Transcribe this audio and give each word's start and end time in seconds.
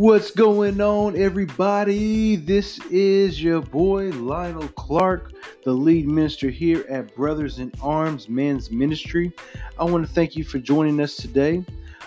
What's 0.00 0.30
going 0.30 0.80
on, 0.80 1.14
everybody? 1.14 2.34
This 2.34 2.78
is 2.86 3.42
your 3.42 3.60
boy 3.60 4.08
Lionel 4.12 4.68
Clark, 4.68 5.34
the 5.62 5.72
lead 5.72 6.08
minister 6.08 6.48
here 6.48 6.86
at 6.88 7.14
Brothers 7.14 7.58
in 7.58 7.70
Arms 7.82 8.26
Men's 8.26 8.70
Ministry. 8.70 9.30
I 9.78 9.84
want 9.84 10.06
to 10.06 10.10
thank 10.10 10.36
you 10.36 10.42
for 10.42 10.58
joining 10.58 11.02
us 11.02 11.16
today. 11.16 11.62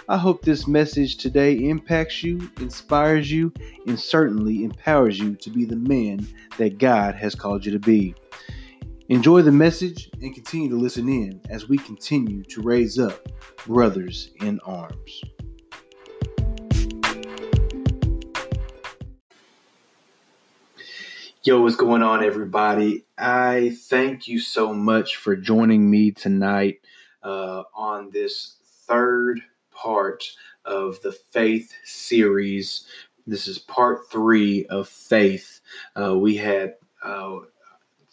I 0.10 0.18
hope 0.18 0.42
this 0.42 0.66
message 0.66 1.18
today 1.18 1.54
impacts 1.70 2.24
you, 2.24 2.50
inspires 2.60 3.32
you, 3.32 3.54
and 3.86 4.00
certainly 4.00 4.64
empowers 4.64 5.20
you 5.20 5.36
to 5.36 5.52
be 5.52 5.64
the 5.64 5.76
man 5.76 6.26
that 6.58 6.80
God 6.80 7.14
has 7.14 7.36
called 7.36 7.64
you 7.64 7.72
to 7.74 7.80
be. 7.80 8.16
Enjoy 9.10 9.44
the 9.44 9.52
message 9.52 10.10
and 10.20 10.34
continue 10.34 10.70
to 10.70 10.78
listen 10.78 11.08
in 11.08 11.40
as 11.52 11.70
we 11.70 11.78
continue 11.78 12.42
to 12.46 12.62
raise 12.64 12.98
up 12.98 13.28
brothers 13.68 14.32
in 14.42 14.60
arms. 14.62 15.22
Yo, 21.46 21.62
what's 21.62 21.76
going 21.76 22.02
on, 22.02 22.24
everybody? 22.24 23.04
I 23.18 23.76
thank 23.90 24.30
you 24.30 24.40
so 24.40 24.74
much 24.74 25.18
for 25.18 25.36
joining 25.36 25.90
me 25.90 26.10
tonight 26.12 26.80
uh, 27.22 27.64
on 27.76 28.10
this 28.12 28.60
third 28.88 29.42
part 29.70 30.24
of 30.64 31.02
the 31.02 31.12
Faith 31.12 31.74
series. 31.84 32.86
This 33.28 33.50
is 33.50 33.60
part 33.60 34.10
three 34.10 34.66
of 34.68 34.88
Faith. 34.88 35.60
Uh, 36.02 36.18
we 36.18 36.38
had 36.38 36.76
uh, 37.04 37.40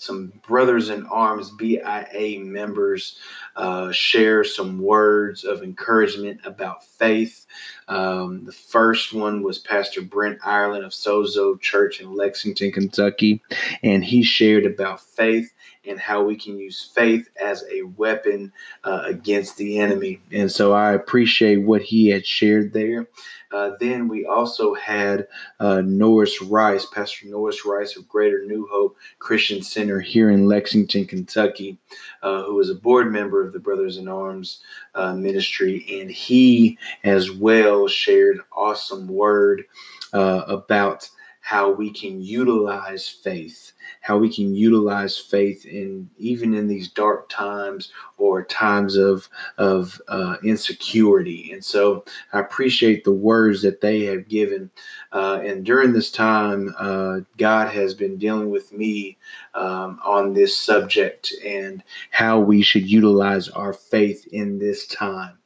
some 0.01 0.33
Brothers 0.49 0.89
in 0.89 1.05
Arms 1.07 1.51
BIA 1.51 2.41
members 2.41 3.19
uh, 3.55 3.93
share 3.93 4.45
some 4.45 4.81
words 4.81 5.45
of 5.45 5.63
encouragement 5.63 6.41
about 6.45 6.83
faith. 6.83 7.45
Um, 7.87 8.47
the 8.47 8.53
first 8.53 9.13
one 9.13 9.43
was 9.43 9.59
Pastor 9.59 10.01
Brent 10.01 10.39
Ireland 10.43 10.87
of 10.87 10.93
Sozo 10.93 11.61
Church 11.61 12.01
in 12.01 12.15
Lexington, 12.15 12.73
Kentucky, 12.73 13.43
and 13.83 14.03
he 14.03 14.23
shared 14.23 14.65
about 14.65 15.03
faith 15.03 15.53
and 15.87 15.99
how 15.99 16.23
we 16.23 16.37
can 16.37 16.59
use 16.59 16.91
faith 16.95 17.29
as 17.43 17.65
a 17.73 17.83
weapon 17.97 18.53
uh, 18.85 19.03
against 19.07 19.57
the 19.57 19.79
enemy. 19.79 20.21
And 20.31 20.51
so 20.51 20.73
I 20.73 20.93
appreciate 20.93 21.59
what 21.59 21.83
he 21.83 22.09
had 22.09 22.27
shared 22.27 22.73
there. 22.73 23.07
Uh, 23.53 23.73
then 23.81 24.07
we 24.07 24.27
also 24.27 24.75
had 24.75 25.27
uh, 25.59 25.81
Norris 25.81 26.41
Rice, 26.41 26.87
Pastor 26.87 27.27
Norris 27.27 27.65
Rice 27.65 27.97
of 27.97 28.09
Greater 28.09 28.45
New 28.45 28.69
Hope 28.71 28.97
Christian 29.19 29.63
Center 29.63 30.01
here 30.01 30.31
in 30.31 30.47
Lexington, 30.47 31.05
Kentucky, 31.05 31.77
uh, 32.23 32.45
who 32.45 32.61
is 32.61 32.71
a 32.71 32.75
board 32.75 33.11
member 33.11 33.45
of 33.45 33.53
the 33.53 33.59
Brothers 33.59 33.97
in 33.97 34.07
Arms 34.07 34.63
uh, 34.95 35.15
ministry. 35.15 35.85
And 36.01 36.11
he 36.11 36.79
as 37.03 37.33
well 37.33 37.89
shared 37.89 38.41
awesome 38.53 39.09
word 39.09 39.65
uh, 40.13 40.43
about 40.47 41.09
how 41.51 41.71
we 41.71 41.91
can 41.91 42.21
utilize 42.21 43.09
faith 43.09 43.73
how 44.01 44.19
we 44.19 44.33
can 44.33 44.55
utilize 44.55 45.19
faith 45.19 45.67
in 45.67 46.09
even 46.19 46.55
in 46.55 46.67
these 46.69 46.89
dark 46.89 47.29
times 47.29 47.93
or 48.19 48.45
times 48.45 48.97
of 48.97 49.29
of 49.59 50.01
uh, 50.09 50.37
insecurity. 50.43 51.53
And 51.53 51.65
so 51.65 52.05
I 52.33 52.41
appreciate 52.41 53.05
the 53.05 53.13
words 53.13 53.63
that 53.63 53.81
they 53.81 54.05
have 54.05 54.29
given. 54.29 54.71
Uh, 55.13 55.41
and 55.45 55.65
during 55.65 55.93
this 55.93 56.11
time, 56.11 56.75
uh, 56.79 57.21
God 57.37 57.69
has 57.69 57.95
been 57.95 58.17
dealing 58.17 58.51
with 58.51 58.73
me 58.73 59.19
um, 59.55 60.01
on 60.05 60.33
this 60.33 60.57
subject 60.57 61.33
and 61.45 61.83
how 62.11 62.41
we 62.41 62.63
should 62.63 62.89
utilize 62.89 63.49
our 63.49 63.73
faith 63.73 64.27
in 64.33 64.59
this 64.59 64.87
time. 64.87 65.37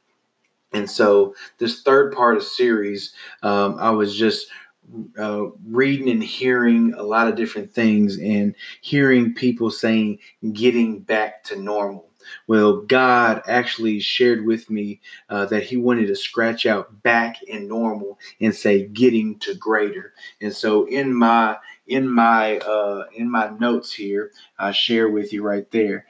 And 0.73 0.89
so, 0.89 1.33
this 1.57 1.83
third 1.83 2.13
part 2.13 2.35
of 2.35 2.43
series, 2.43 3.13
um, 3.43 3.77
I 3.79 3.91
was 3.91 4.13
just 4.15 4.47
uh, 5.17 5.47
reading 5.65 6.09
and 6.09 6.23
hearing 6.23 6.93
a 6.93 7.03
lot 7.03 7.27
of 7.27 7.35
different 7.35 7.71
things 7.71 8.17
and 8.17 8.55
hearing 8.81 9.33
people 9.33 9.69
saying 9.69 10.19
getting 10.53 10.99
back 10.99 11.43
to 11.45 11.55
normal. 11.55 12.09
Well, 12.47 12.81
God 12.81 13.43
actually 13.47 13.99
shared 13.99 14.45
with 14.45 14.69
me 14.69 15.01
uh, 15.29 15.45
that 15.47 15.63
He 15.63 15.77
wanted 15.77 16.07
to 16.07 16.15
scratch 16.15 16.65
out 16.65 17.03
back 17.03 17.37
and 17.51 17.67
normal 17.67 18.19
and 18.41 18.53
say 18.53 18.87
getting 18.87 19.37
to 19.39 19.53
greater. 19.55 20.13
And 20.41 20.53
so 20.53 20.85
in 20.85 21.13
my 21.13 21.57
in 21.87 22.09
my 22.09 22.57
uh, 22.59 23.05
in 23.15 23.29
my 23.29 23.49
notes 23.59 23.93
here, 23.93 24.31
I 24.57 24.71
share 24.71 25.09
with 25.09 25.33
you 25.33 25.43
right 25.43 25.69
there. 25.71 26.07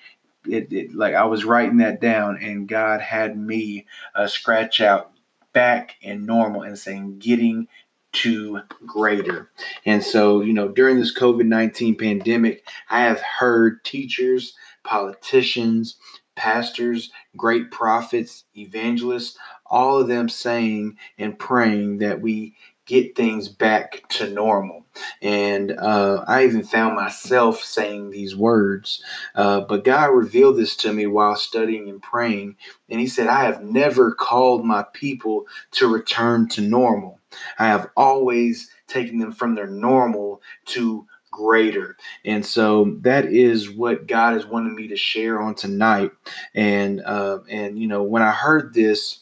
It, 0.47 0.71
it, 0.71 0.95
like 0.95 1.15
I 1.15 1.25
was 1.25 1.43
writing 1.43 1.77
that 1.77 1.99
down, 2.01 2.37
and 2.37 2.67
God 2.67 3.01
had 3.01 3.37
me 3.37 3.87
uh, 4.13 4.27
scratch 4.27 4.79
out 4.79 5.11
back 5.53 5.95
and 6.03 6.25
normal 6.25 6.61
and 6.63 6.77
saying 6.77 7.17
getting 7.17 7.67
to 8.15 8.61
greater. 8.85 9.49
And 9.85 10.03
so, 10.03 10.41
you 10.41 10.53
know, 10.53 10.69
during 10.69 10.97
this 10.97 11.17
COVID 11.17 11.45
19 11.45 11.95
pandemic, 11.95 12.67
I 12.89 13.01
have 13.01 13.21
heard 13.21 13.83
teachers, 13.83 14.55
politicians, 14.83 15.97
pastors, 16.35 17.11
great 17.35 17.71
prophets, 17.71 18.45
evangelists, 18.55 19.37
all 19.65 19.99
of 19.99 20.07
them 20.07 20.29
saying 20.29 20.97
and 21.17 21.37
praying 21.37 21.99
that 21.99 22.21
we 22.21 22.55
get 22.85 23.15
things 23.15 23.49
back 23.49 24.07
to 24.09 24.29
normal. 24.29 24.85
And 25.21 25.71
uh, 25.71 26.23
I 26.27 26.45
even 26.45 26.63
found 26.63 26.95
myself 26.95 27.63
saying 27.63 28.11
these 28.11 28.35
words. 28.35 29.03
Uh, 29.33 29.61
but 29.61 29.83
God 29.83 30.05
revealed 30.07 30.57
this 30.57 30.75
to 30.77 30.93
me 30.93 31.07
while 31.07 31.35
studying 31.35 31.89
and 31.89 32.01
praying. 32.01 32.55
And 32.89 32.99
He 32.99 33.07
said, 33.07 33.27
I 33.27 33.43
have 33.45 33.63
never 33.63 34.13
called 34.13 34.63
my 34.65 34.85
people 34.93 35.45
to 35.71 35.87
return 35.87 36.47
to 36.49 36.61
normal. 36.61 37.19
I 37.59 37.67
have 37.67 37.89
always 37.95 38.69
taken 38.87 39.19
them 39.19 39.31
from 39.31 39.55
their 39.55 39.67
normal 39.67 40.41
to 40.65 41.05
greater. 41.31 41.97
And 42.23 42.45
so 42.45 42.95
that 43.01 43.25
is 43.25 43.69
what 43.69 44.07
God 44.07 44.33
has 44.33 44.45
wanted 44.45 44.73
me 44.73 44.87
to 44.87 44.95
share 44.95 45.41
on 45.41 45.55
tonight. 45.55 46.11
And 46.53 47.01
uh, 47.01 47.39
and 47.49 47.77
you 47.77 47.87
know, 47.87 48.03
when 48.03 48.21
I 48.21 48.31
heard 48.31 48.73
this 48.73 49.19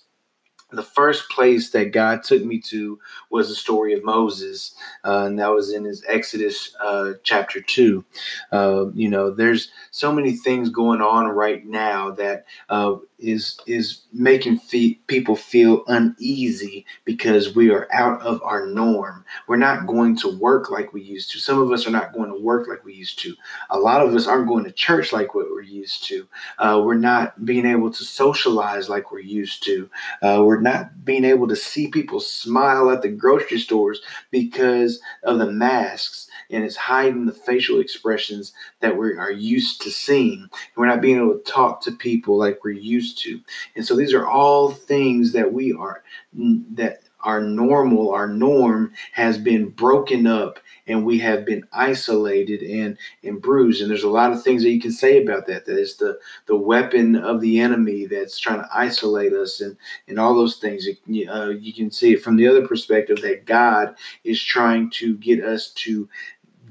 the 0.74 0.84
first 0.84 1.30
place 1.30 1.70
that 1.70 1.92
God 1.92 2.24
took 2.24 2.44
me 2.44 2.60
to 2.60 3.00
was 3.30 3.50
the 3.50 3.56
story 3.56 3.94
of 3.94 4.04
Moses, 4.04 4.76
uh, 5.06 5.26
and 5.26 5.40
that 5.40 5.52
was 5.52 5.72
in 5.72 5.86
his 5.86 6.04
Exodus 6.08 6.76
uh, 6.84 7.14
chapter 7.24 7.62
two. 7.62 8.04
Uh, 8.52 8.88
you 8.94 9.10
know, 9.10 9.32
there's 9.32 9.72
so 9.92 10.12
many 10.12 10.32
things 10.34 10.70
going 10.70 11.02
on 11.02 11.28
right 11.28 11.66
now 11.66 12.12
that 12.12 12.46
uh, 12.70 12.96
is 13.24 13.60
is 13.66 14.02
making 14.12 14.60
fe- 14.60 15.00
people 15.08 15.36
feel 15.36 15.84
uneasy 15.88 16.86
because 17.06 17.56
we 17.56 17.72
are 17.72 17.88
out 17.92 18.22
of 18.22 18.42
our 18.44 18.66
norm. 18.68 19.24
We're 19.48 19.56
not 19.56 19.88
going 19.88 20.18
to 20.18 20.38
work 20.38 20.70
like 20.70 20.94
we 20.94 21.02
used 21.02 21.32
to. 21.32 21.40
Some 21.40 21.60
of 21.60 21.72
us 21.72 21.88
are 21.88 21.92
not 21.92 22.14
going 22.14 22.30
to 22.30 22.40
work 22.40 22.68
like 22.68 22.84
we 22.84 22.94
used 22.94 23.20
to. 23.20 23.34
A 23.70 23.80
lot 23.80 24.06
of 24.06 24.14
us 24.14 24.28
aren't 24.28 24.48
going 24.48 24.66
to 24.66 24.72
church 24.72 25.14
like 25.14 25.34
what 25.34 25.50
we're 25.50 25.62
used 25.62 26.04
to. 26.06 26.28
Uh, 26.60 26.82
we're 26.84 26.96
not 26.96 27.46
being 27.46 27.66
able 27.66 27.92
to 27.92 28.04
socialize 28.04 28.90
like 28.90 29.12
we're 29.12 29.20
used 29.20 29.64
to. 29.64 29.90
Uh, 30.22 30.44
we're 30.46 30.60
not 30.60 31.06
being 31.06 31.26
able 31.26 31.48
to 31.48 31.56
see 31.56 31.88
people 31.88 32.20
smile 32.20 32.92
at 32.92 33.02
the 33.02 33.10
grocery 33.10 33.60
stores 33.60 34.02
because 34.32 35.00
of 35.24 35.40
the 35.40 35.52
masks 35.52 36.28
and 36.50 36.64
it's 36.64 36.76
hiding 36.76 37.26
the 37.26 37.34
facial 37.34 37.80
expressions 37.80 38.54
that 38.80 38.98
we 38.98 39.16
are 39.18 39.32
used 39.32 39.82
to 39.82 39.92
seeing. 39.92 40.50
We're 40.76 40.88
not 40.88 41.02
being 41.02 41.18
able 41.18 41.38
to 41.38 41.52
talk 41.52 41.82
to 41.82 41.92
people 41.92 42.38
like 42.38 42.64
we're 42.64 42.72
used 42.72 43.20
to. 43.24 43.40
And 43.76 43.86
so 43.86 43.96
these 43.96 44.14
are 44.14 44.28
all 44.28 44.72
things 44.72 45.34
that 45.34 45.54
we 45.54 45.74
are 45.74 46.04
that 46.34 47.04
our 47.24 47.42
normal, 47.42 48.12
our 48.12 48.28
norm 48.28 48.94
has 49.14 49.38
been 49.38 49.70
broken 49.70 50.28
up 50.28 50.60
and 50.88 51.06
we 51.06 51.18
have 51.20 51.46
been 51.46 51.66
isolated 51.72 52.62
and, 52.62 52.98
and 53.24 53.42
bruised. 53.42 53.82
And 53.82 53.90
there's 53.90 54.04
a 54.04 54.10
lot 54.10 54.34
of 54.34 54.44
things 54.44 54.64
that 54.64 54.72
you 54.72 54.82
can 54.82 54.92
say 54.92 55.24
about 55.24 55.48
that. 55.48 55.66
That 55.66 55.78
is 55.78 55.96
the, 55.96 56.20
the 56.48 56.58
weapon 56.58 57.16
of 57.16 57.40
the 57.40 57.60
enemy 57.60 58.06
that's 58.06 58.38
trying 58.38 58.60
to 58.60 58.70
isolate 58.74 59.34
us 59.34 59.62
and, 59.62 59.78
and 60.08 60.20
all 60.20 60.36
those 60.36 60.58
things. 60.58 60.86
Uh, 60.88 61.50
you 61.50 61.74
can 61.74 61.90
see 61.90 62.14
it 62.14 62.22
from 62.22 62.36
the 62.36 62.48
other 62.48 62.68
perspective 62.68 63.22
that 63.22 63.46
God 63.46 63.96
is 64.26 64.42
trying 64.44 64.90
to 64.92 65.16
get 65.18 65.44
us 65.44 65.70
to 65.76 66.10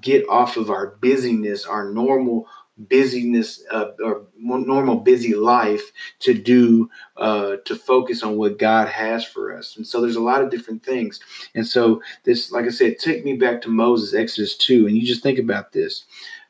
get 0.03 0.29
off 0.29 0.57
of 0.59 0.69
our 0.69 0.97
busyness, 1.01 1.65
our 1.65 1.91
normal 1.91 2.47
busyness 2.77 3.63
uh, 3.71 3.91
or 4.03 4.27
normal 4.39 4.97
busy 4.97 5.35
life 5.35 5.93
to 6.21 6.35
do 6.35 6.91
uh, 7.17 7.57
to 7.65 7.77
focus 7.77 8.23
on 8.23 8.37
what 8.37 8.59
God 8.59 8.89
has 8.89 9.25
for 9.25 9.57
us. 9.57 9.77
And 9.77 9.87
so 9.87 10.01
there's 10.01 10.17
a 10.17 10.21
lot 10.21 10.43
of 10.43 10.51
different 10.51 10.83
things. 10.83 11.21
And 11.55 11.67
so 11.67 12.03
this, 12.25 12.51
like 12.51 12.65
I 12.65 12.71
said, 12.71 12.99
take 12.99 13.25
me 13.25 13.35
back 13.35 13.61
to 13.63 13.69
Moses, 13.69 14.15
Exodus 14.15 14.57
2, 14.57 14.87
and 14.87 14.97
you 14.97 15.07
just 15.07 15.23
think 15.23 15.39
about 15.39 15.73
this. 15.73 16.05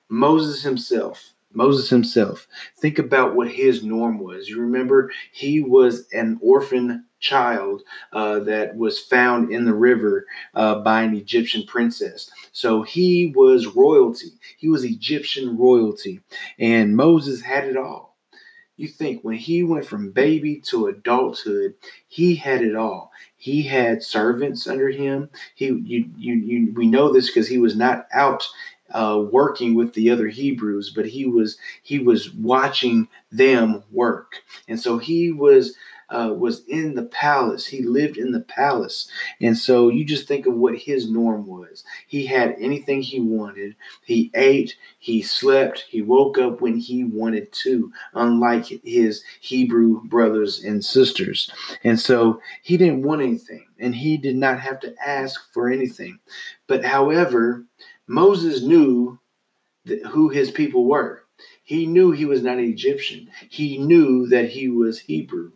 Moses 0.09 0.63
himself, 0.63 1.32
Moses 1.55 1.91
himself, 1.91 2.47
think 2.79 2.99
about 2.99 3.35
what 3.35 3.51
his 3.51 3.83
norm 3.85 4.19
was. 4.19 4.49
You 4.49 4.61
remember 4.61 5.11
he 5.33 5.61
was 5.61 6.07
an 6.13 6.39
orphan 6.43 7.05
child 7.21 7.83
uh, 8.13 8.41
that 8.41 8.77
was 8.77 8.99
found 8.99 9.53
in 9.53 9.65
the 9.65 9.75
river 9.75 10.27
uh, 10.55 10.77
by 10.81 11.03
an 11.03 11.15
Egyptian 11.15 11.65
princess. 11.67 12.31
So 12.53 12.83
he 12.83 13.33
was 13.37 13.67
royalty. 13.77 14.33
He 14.59 14.69
was 14.69 14.85
Egyptian 14.85 15.57
royalty. 15.57 16.21
And 16.59 16.97
Moses 16.97 17.41
had 17.43 17.65
it 17.67 17.77
all. 17.77 18.17
You 18.77 18.89
think 18.89 19.23
when 19.23 19.37
he 19.37 19.63
went 19.63 19.85
from 19.87 20.11
baby 20.13 20.61
to 20.71 20.87
adulthood, 20.87 21.75
he 22.09 22.35
had 22.35 22.63
it 22.63 22.75
all. 22.75 23.13
he 23.37 23.63
had 23.63 24.05
servants 24.05 24.69
under 24.69 24.89
him. 24.89 25.29
He, 25.57 25.67
you, 25.67 26.09
you, 26.17 26.35
you 26.35 26.73
we 26.75 26.87
know 26.87 27.13
this 27.13 27.27
because 27.27 27.49
he 27.49 27.59
was 27.59 27.75
not 27.77 28.07
out 28.13 28.47
uh, 28.93 29.25
working 29.31 29.75
with 29.75 29.95
the 29.95 30.11
other 30.11 30.29
Hebrews, 30.29 30.93
but 30.95 31.07
he 31.07 31.27
was 31.27 31.59
he 31.83 31.99
was 31.99 32.33
watching 32.35 33.09
them 33.31 33.83
work, 33.91 34.37
and 34.69 34.79
so 34.81 34.99
he 34.99 35.33
was 35.33 35.77
uh, 36.13 36.33
was 36.33 36.65
in 36.67 36.95
the 36.95 37.05
palace. 37.05 37.67
He 37.67 37.83
lived 37.83 38.19
in 38.19 38.33
the 38.33 38.41
palace. 38.41 39.09
And 39.41 39.57
so 39.57 39.89
you 39.89 40.05
just 40.05 40.29
think 40.29 40.47
of 40.47 40.55
what 40.55 40.77
his 40.77 41.11
norm 41.11 41.47
was. 41.47 41.85
He 42.07 42.27
had 42.27 42.55
anything 42.59 43.01
he 43.01 43.21
wanted. 43.21 43.75
He 44.05 44.31
ate, 44.35 44.77
he 44.99 45.23
slept, 45.23 45.87
he 45.89 46.03
woke 46.03 46.39
up 46.39 46.61
when 46.61 46.77
he 46.77 47.05
wanted 47.05 47.51
to, 47.65 47.91
unlike 48.15 48.67
his 48.85 49.25
Hebrew 49.41 50.05
brothers 50.05 50.63
and 50.63 50.85
sisters. 50.85 51.51
And 51.83 51.99
so 51.99 52.41
he 52.63 52.77
didn't 52.77 53.03
want 53.03 53.23
anything 53.23 53.67
and 53.79 53.95
he 53.95 54.17
did 54.17 54.37
not 54.37 54.61
have 54.61 54.81
to 54.81 54.95
ask 55.05 55.53
for 55.53 55.69
anything. 55.71 56.19
But 56.67 56.85
however, 56.85 57.65
Moses 58.13 58.63
knew 58.63 59.19
who 60.11 60.29
his 60.29 60.51
people 60.51 60.85
were. 60.85 61.25
He 61.65 61.87
knew 61.87 62.13
he 62.13 62.27
was 62.27 62.43
not 62.43 62.59
an 62.59 62.65
Egyptian. 62.65 63.31
He 63.49 63.79
knew 63.79 64.27
that 64.29 64.51
he 64.51 64.69
was 64.69 65.01
Hebrew. 65.01 65.53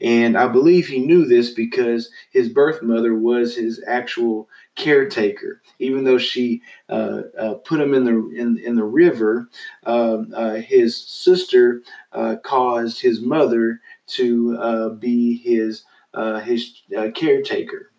And 0.00 0.38
I 0.38 0.48
believe 0.48 0.86
he 0.86 1.00
knew 1.00 1.26
this 1.26 1.50
because 1.50 2.10
his 2.32 2.48
birth 2.48 2.82
mother 2.82 3.14
was 3.14 3.54
his 3.54 3.84
actual 3.86 4.48
caretaker. 4.74 5.60
Even 5.78 6.04
though 6.04 6.16
she 6.16 6.62
uh, 6.88 7.22
uh, 7.38 7.54
put 7.56 7.78
him 7.78 7.92
in 7.92 8.04
the 8.04 8.16
in, 8.34 8.58
in 8.58 8.76
the 8.76 8.84
river, 8.84 9.50
um, 9.84 10.32
uh, 10.34 10.54
his 10.54 10.96
sister 10.96 11.82
uh, 12.12 12.36
caused 12.42 13.02
his 13.02 13.20
mother 13.20 13.80
to 14.06 14.56
uh, 14.58 14.88
be 14.94 15.36
his 15.36 15.84
uh, 16.14 16.40
his 16.40 16.80
caretaker. 17.14 17.92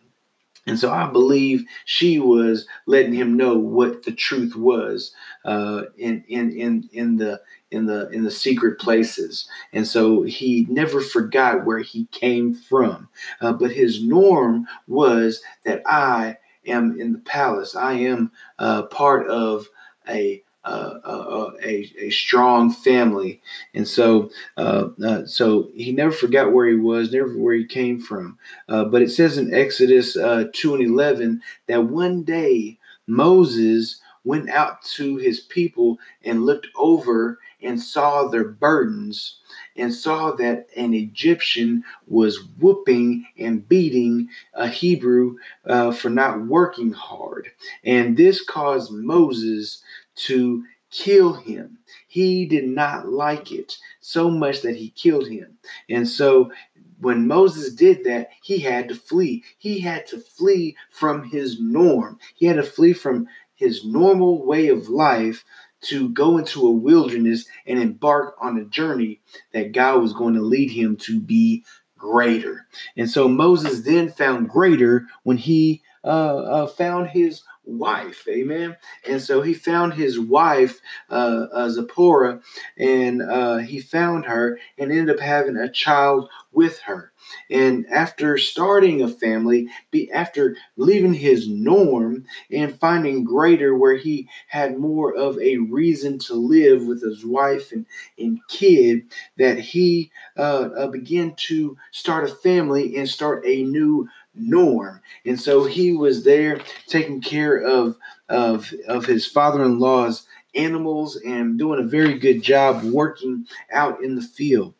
And 0.69 0.79
so 0.79 0.91
I 0.91 1.09
believe 1.09 1.65
she 1.85 2.19
was 2.19 2.67
letting 2.85 3.13
him 3.13 3.35
know 3.35 3.57
what 3.57 4.03
the 4.03 4.11
truth 4.11 4.55
was 4.55 5.13
in 5.45 6.23
in 6.27 6.51
in 6.51 6.89
in 6.93 7.17
the 7.17 7.41
in 7.71 7.85
the 7.85 8.09
in 8.09 8.23
the 8.23 8.31
secret 8.31 8.79
places. 8.79 9.47
And 9.73 9.87
so 9.87 10.23
he 10.23 10.65
never 10.69 11.01
forgot 11.01 11.65
where 11.65 11.79
he 11.79 12.05
came 12.11 12.53
from. 12.53 13.09
Uh, 13.41 13.53
but 13.53 13.71
his 13.71 14.03
norm 14.03 14.67
was 14.87 15.41
that 15.65 15.81
i 15.85 16.37
am 16.67 16.99
in 16.99 17.13
the 17.13 17.19
palace. 17.19 17.75
I 17.75 17.93
am 17.93 18.31
uh, 18.59 18.83
part 18.83 19.27
of 19.27 19.67
a 20.07 20.43
a, 20.65 21.91
a 21.97 22.09
strong 22.09 22.71
family, 22.71 23.41
and 23.73 23.87
so 23.87 24.29
uh, 24.57 24.89
uh, 25.03 25.25
so 25.25 25.69
he 25.73 25.91
never 25.91 26.11
forgot 26.11 26.53
where 26.53 26.67
he 26.67 26.75
was, 26.75 27.11
never 27.11 27.37
where 27.37 27.55
he 27.55 27.65
came 27.65 27.99
from. 27.99 28.37
Uh, 28.67 28.85
but 28.85 29.01
it 29.01 29.11
says 29.11 29.37
in 29.37 29.53
Exodus 29.53 30.17
uh, 30.17 30.45
two 30.53 30.75
and 30.75 30.83
eleven 30.83 31.41
that 31.67 31.83
one 31.83 32.23
day 32.23 32.77
Moses 33.07 34.01
went 34.23 34.49
out 34.49 34.81
to 34.83 35.17
his 35.17 35.39
people 35.41 35.97
and 36.23 36.45
looked 36.45 36.67
over 36.75 37.39
and 37.61 37.81
saw 37.81 38.27
their 38.27 38.47
burdens 38.47 39.39
and 39.75 39.93
saw 39.93 40.31
that 40.31 40.67
an 40.75 40.93
Egyptian 40.93 41.83
was 42.07 42.45
whooping 42.59 43.25
and 43.37 43.67
beating 43.67 44.29
a 44.53 44.67
Hebrew 44.67 45.37
uh, 45.65 45.91
for 45.91 46.09
not 46.09 46.45
working 46.47 46.91
hard. 46.91 47.49
And 47.83 48.15
this 48.15 48.43
caused 48.43 48.91
Moses 48.91 49.81
to 50.25 50.63
kill 50.91 51.33
him. 51.33 51.77
He 52.07 52.45
did 52.45 52.67
not 52.67 53.07
like 53.07 53.51
it 53.51 53.77
so 53.99 54.29
much 54.29 54.61
that 54.61 54.75
he 54.75 54.89
killed 54.91 55.27
him. 55.27 55.57
And 55.89 56.07
so 56.07 56.51
when 56.99 57.27
Moses 57.27 57.73
did 57.73 58.03
that, 58.05 58.29
he 58.41 58.59
had 58.59 58.89
to 58.89 58.95
flee. 58.95 59.43
He 59.57 59.79
had 59.79 60.07
to 60.07 60.19
flee 60.19 60.75
from 60.91 61.23
his 61.23 61.59
norm. 61.59 62.19
He 62.35 62.45
had 62.45 62.57
to 62.57 62.63
flee 62.63 62.93
from 62.93 63.27
his 63.55 63.85
normal 63.85 64.45
way 64.45 64.69
of 64.69 64.89
life 64.89 65.45
to 65.81 66.09
go 66.09 66.37
into 66.37 66.67
a 66.67 66.71
wilderness 66.71 67.45
and 67.65 67.79
embark 67.79 68.35
on 68.41 68.57
a 68.57 68.65
journey 68.65 69.21
that 69.53 69.71
God 69.71 70.01
was 70.01 70.13
going 70.13 70.33
to 70.33 70.41
lead 70.41 70.71
him 70.71 70.97
to 70.97 71.19
be 71.21 71.63
greater. 71.97 72.65
And 72.97 73.09
so 73.09 73.27
Moses 73.27 73.81
then 73.81 74.09
found 74.09 74.49
greater 74.49 75.05
when 75.23 75.37
he 75.37 75.81
uh, 76.03 76.37
uh, 76.37 76.67
found 76.67 77.09
his 77.09 77.43
wife. 77.77 78.27
Amen. 78.27 78.75
And 79.07 79.21
so 79.21 79.41
he 79.41 79.53
found 79.53 79.93
his 79.93 80.19
wife, 80.19 80.79
uh, 81.09 81.47
uh, 81.51 81.69
Zipporah, 81.69 82.41
and 82.77 83.21
uh, 83.21 83.57
he 83.57 83.79
found 83.79 84.25
her 84.25 84.59
and 84.77 84.91
ended 84.91 85.15
up 85.15 85.21
having 85.21 85.57
a 85.57 85.71
child 85.71 86.29
with 86.51 86.79
her. 86.81 87.11
And 87.49 87.85
after 87.91 88.37
starting 88.37 89.01
a 89.01 89.07
family, 89.07 89.67
be 89.91 90.11
after 90.11 90.55
leaving 90.77 91.13
his 91.13 91.47
norm 91.47 92.25
and 92.51 92.77
finding 92.79 93.23
greater 93.23 93.75
where 93.75 93.95
he 93.97 94.27
had 94.47 94.77
more 94.77 95.13
of 95.13 95.37
a 95.39 95.57
reason 95.57 96.17
to 96.19 96.33
live 96.33 96.85
with 96.85 97.03
his 97.03 97.25
wife 97.25 97.71
and, 97.71 97.85
and 98.17 98.39
kid, 98.47 99.03
that 99.37 99.59
he 99.59 100.11
uh, 100.37 100.69
uh, 100.75 100.87
began 100.87 101.35
to 101.35 101.77
start 101.91 102.23
a 102.23 102.33
family 102.33 102.95
and 102.97 103.07
start 103.07 103.45
a 103.45 103.63
new 103.63 104.07
norm. 104.39 105.01
And 105.25 105.39
so 105.39 105.65
he 105.65 105.93
was 105.93 106.23
there 106.23 106.61
taking 106.87 107.21
care 107.21 107.57
of 107.57 107.97
of 108.29 108.73
of 108.87 109.05
his 109.05 109.25
father-in-law's 109.25 110.25
animals 110.55 111.15
and 111.25 111.57
doing 111.57 111.79
a 111.79 111.87
very 111.87 112.17
good 112.17 112.41
job 112.41 112.83
working 112.83 113.45
out 113.71 114.03
in 114.03 114.15
the 114.15 114.21
field. 114.21 114.73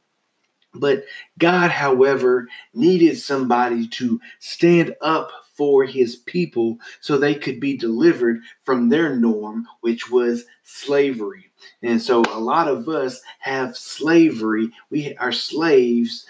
But 0.74 1.04
God, 1.38 1.72
however, 1.72 2.48
needed 2.74 3.18
somebody 3.18 3.88
to 3.88 4.22
stand 4.40 4.96
up 5.02 5.32
for 5.56 5.84
his 5.84 6.16
people 6.16 6.78
so 7.02 7.18
they 7.18 7.36
could 7.36 7.60
be 7.60 7.76
delivered 7.76 8.42
from 8.64 8.88
their 8.88 9.16
norm, 9.16 9.68
which 9.82 10.10
was 10.10 10.46
slavery. 10.64 11.52
And 11.82 12.02
so 12.02 12.22
a 12.30 12.40
lot 12.40 12.68
of 12.68 12.88
us 12.88 13.20
have 13.40 13.76
slavery. 13.76 14.72
We 14.90 15.18
are 15.18 15.34
slaves 15.34 16.26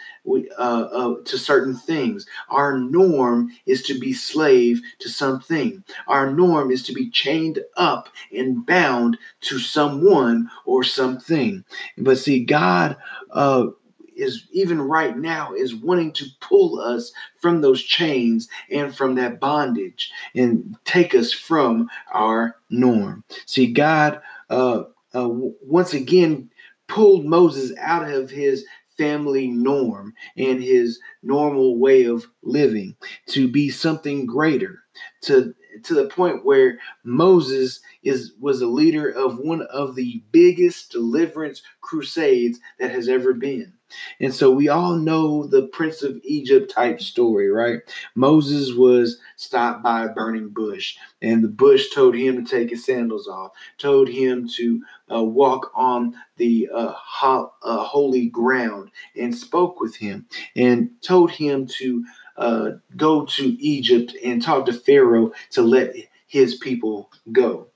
uh, 0.57 0.61
uh, 0.61 1.15
to 1.23 1.37
certain 1.37 1.75
things. 1.75 2.25
Our 2.49 2.77
norm 2.77 3.51
is 3.65 3.83
to 3.83 3.99
be 3.99 4.13
slave 4.13 4.81
to 4.99 5.09
something. 5.09 5.83
Our 6.07 6.31
norm 6.31 6.71
is 6.71 6.83
to 6.83 6.93
be 6.93 7.09
chained 7.09 7.59
up 7.77 8.09
and 8.35 8.65
bound 8.65 9.17
to 9.41 9.59
someone 9.59 10.49
or 10.65 10.83
something. 10.83 11.63
But 11.97 12.17
see, 12.17 12.43
God 12.43 12.97
uh, 13.31 13.67
is 14.15 14.45
even 14.51 14.81
right 14.81 15.17
now 15.17 15.53
is 15.53 15.73
wanting 15.73 16.11
to 16.13 16.25
pull 16.41 16.79
us 16.79 17.12
from 17.39 17.62
those 17.62 17.81
chains 17.81 18.50
and 18.69 18.95
from 18.95 19.15
that 19.15 19.39
bondage 19.39 20.12
and 20.36 20.77
take 20.86 21.15
us 21.15 21.31
from 21.31 21.89
our 22.13 22.55
norm. 22.69 23.24
See, 23.45 23.71
God 23.71 24.21
uh, 24.50 24.83
uh, 25.15 25.29
once 25.29 25.93
again 25.93 26.50
pulled 26.88 27.25
Moses 27.25 27.71
out 27.79 28.09
of 28.09 28.29
his 28.29 28.65
family 29.00 29.48
norm 29.48 30.13
and 30.38 30.62
his 30.62 31.00
normal 31.24 31.79
way 31.79 32.03
of 32.03 32.27
living 32.44 32.96
to 33.27 33.48
be 33.48 33.70
something 33.70 34.25
greater 34.25 34.84
to 35.22 35.56
to 35.84 35.94
the 35.94 36.10
point 36.10 36.44
where 36.44 36.77
Moses 37.06 37.79
is 38.03 38.34
was 38.39 38.62
a 38.62 38.68
leader 38.68 39.10
of 39.10 39.39
one 39.39 39.62
of 39.72 39.96
the 39.96 40.22
biggest 40.32 40.91
deliverance 40.91 41.62
crusades 41.82 42.60
that 42.79 42.91
has 42.91 43.08
ever 43.08 43.34
been. 43.34 43.74
And 44.19 44.34
so 44.34 44.51
we 44.51 44.69
all 44.69 44.96
know 44.96 45.46
the 45.48 45.67
Prince 45.67 46.03
of 46.03 46.19
Egypt 46.24 46.72
type 46.72 47.01
story, 47.01 47.50
right? 47.50 47.81
Moses 48.15 48.74
was 48.75 49.19
stopped 49.38 49.84
by 49.84 50.05
a 50.05 50.13
burning 50.13 50.50
bush, 50.50 50.98
and 51.22 51.43
the 51.43 51.48
bush 51.50 51.89
told 51.91 52.15
him 52.15 52.43
to 52.43 52.50
take 52.50 52.69
his 52.69 52.86
sandals 52.86 53.27
off, 53.27 53.51
told 53.77 54.10
him 54.10 54.48
to 54.55 54.81
uh, 55.13 55.24
walk 55.24 55.72
on 55.75 56.15
the 56.38 56.69
uh, 56.74 56.93
ho- 56.96 57.53
uh, 57.63 57.84
holy 57.84 58.27
ground, 58.27 58.91
and 59.15 59.36
spoke 59.36 59.79
with 59.79 59.96
him, 59.96 60.27
and 60.55 60.91
told 61.01 61.31
him 61.31 61.67
to 61.79 62.05
uh, 62.38 62.72
go 62.98 63.25
to 63.25 63.46
Egypt 63.63 64.15
and 64.24 64.41
talk 64.41 64.65
to 64.67 64.74
Pharaoh 64.74 65.31
to 65.51 65.62
let 65.62 65.96
his 66.27 66.55
people 66.55 67.12
go. 67.31 67.68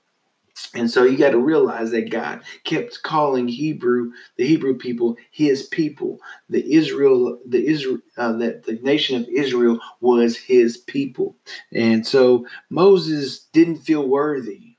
And 0.74 0.90
so 0.90 1.04
you 1.04 1.16
got 1.16 1.30
to 1.30 1.38
realize 1.38 1.90
that 1.92 2.10
God 2.10 2.42
kept 2.64 3.02
calling 3.02 3.48
Hebrew, 3.48 4.12
the 4.36 4.46
Hebrew 4.46 4.76
people, 4.76 5.16
His 5.30 5.64
people. 5.64 6.20
The 6.48 6.72
Israel, 6.72 7.38
the 7.46 7.64
Israel, 7.66 7.98
uh, 8.16 8.32
that 8.34 8.64
the 8.64 8.74
nation 8.82 9.20
of 9.20 9.28
Israel 9.28 9.78
was 10.00 10.36
His 10.36 10.76
people. 10.76 11.36
And 11.72 12.06
so 12.06 12.46
Moses 12.70 13.46
didn't 13.52 13.78
feel 13.78 14.06
worthy. 14.06 14.76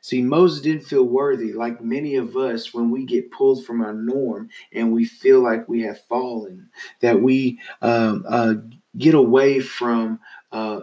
See, 0.00 0.22
Moses 0.22 0.62
didn't 0.62 0.84
feel 0.84 1.02
worthy, 1.02 1.52
like 1.52 1.82
many 1.82 2.14
of 2.14 2.36
us, 2.36 2.72
when 2.72 2.92
we 2.92 3.04
get 3.04 3.32
pulled 3.32 3.66
from 3.66 3.80
our 3.80 3.92
norm 3.92 4.48
and 4.72 4.92
we 4.92 5.04
feel 5.04 5.42
like 5.42 5.68
we 5.68 5.82
have 5.82 6.00
fallen, 6.04 6.68
that 7.00 7.20
we 7.20 7.58
um, 7.82 8.24
uh, 8.28 8.54
get 8.96 9.14
away 9.14 9.58
from 9.58 10.20
uh, 10.52 10.82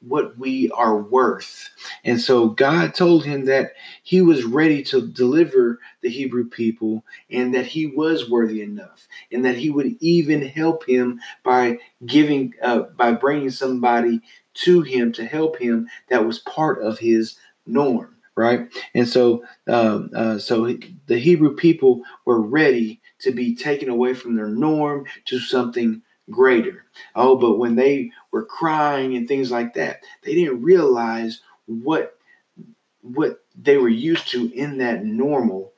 what 0.00 0.38
we 0.38 0.70
are 0.70 0.96
worth. 0.96 1.70
And 2.04 2.20
so 2.20 2.48
God 2.48 2.94
told 2.94 3.24
him 3.24 3.46
that 3.46 3.72
he 4.02 4.22
was 4.22 4.44
ready 4.44 4.82
to 4.84 5.06
deliver 5.06 5.80
the 6.02 6.08
Hebrew 6.08 6.48
people 6.48 7.04
and 7.30 7.54
that 7.54 7.66
he 7.66 7.86
was 7.86 8.30
worthy 8.30 8.62
enough 8.62 9.08
and 9.32 9.44
that 9.44 9.56
he 9.56 9.70
would 9.70 9.96
even 10.00 10.42
help 10.42 10.88
him 10.88 11.20
by 11.42 11.78
giving 12.06 12.54
uh, 12.62 12.80
by 12.96 13.12
bringing 13.12 13.50
somebody 13.50 14.20
to 14.54 14.82
him 14.82 15.12
to 15.12 15.24
help 15.24 15.58
him 15.58 15.88
that 16.08 16.24
was 16.24 16.40
part 16.40 16.82
of 16.82 16.98
his 16.98 17.36
norm 17.66 18.16
right 18.34 18.68
and 18.94 19.08
so 19.08 19.44
um, 19.68 20.10
uh, 20.14 20.38
so 20.38 20.74
the 21.06 21.18
hebrew 21.18 21.54
people 21.54 22.02
were 22.24 22.40
ready 22.40 23.00
to 23.18 23.30
be 23.30 23.54
taken 23.54 23.88
away 23.88 24.14
from 24.14 24.36
their 24.36 24.48
norm 24.48 25.04
to 25.26 25.38
something 25.38 26.02
greater. 26.30 26.84
Oh, 27.14 27.36
but 27.36 27.58
when 27.58 27.74
they 27.74 28.12
were 28.30 28.44
crying 28.44 29.16
and 29.16 29.26
things 29.26 29.50
like 29.50 29.74
that, 29.74 30.02
they 30.22 30.34
didn't 30.34 30.62
realize 30.62 31.40
what 31.66 32.18
what 33.02 33.44
they 33.60 33.76
were 33.76 33.88
used 33.88 34.28
to 34.28 34.52
in 34.52 34.78
that 34.78 35.04
normal 35.04 35.72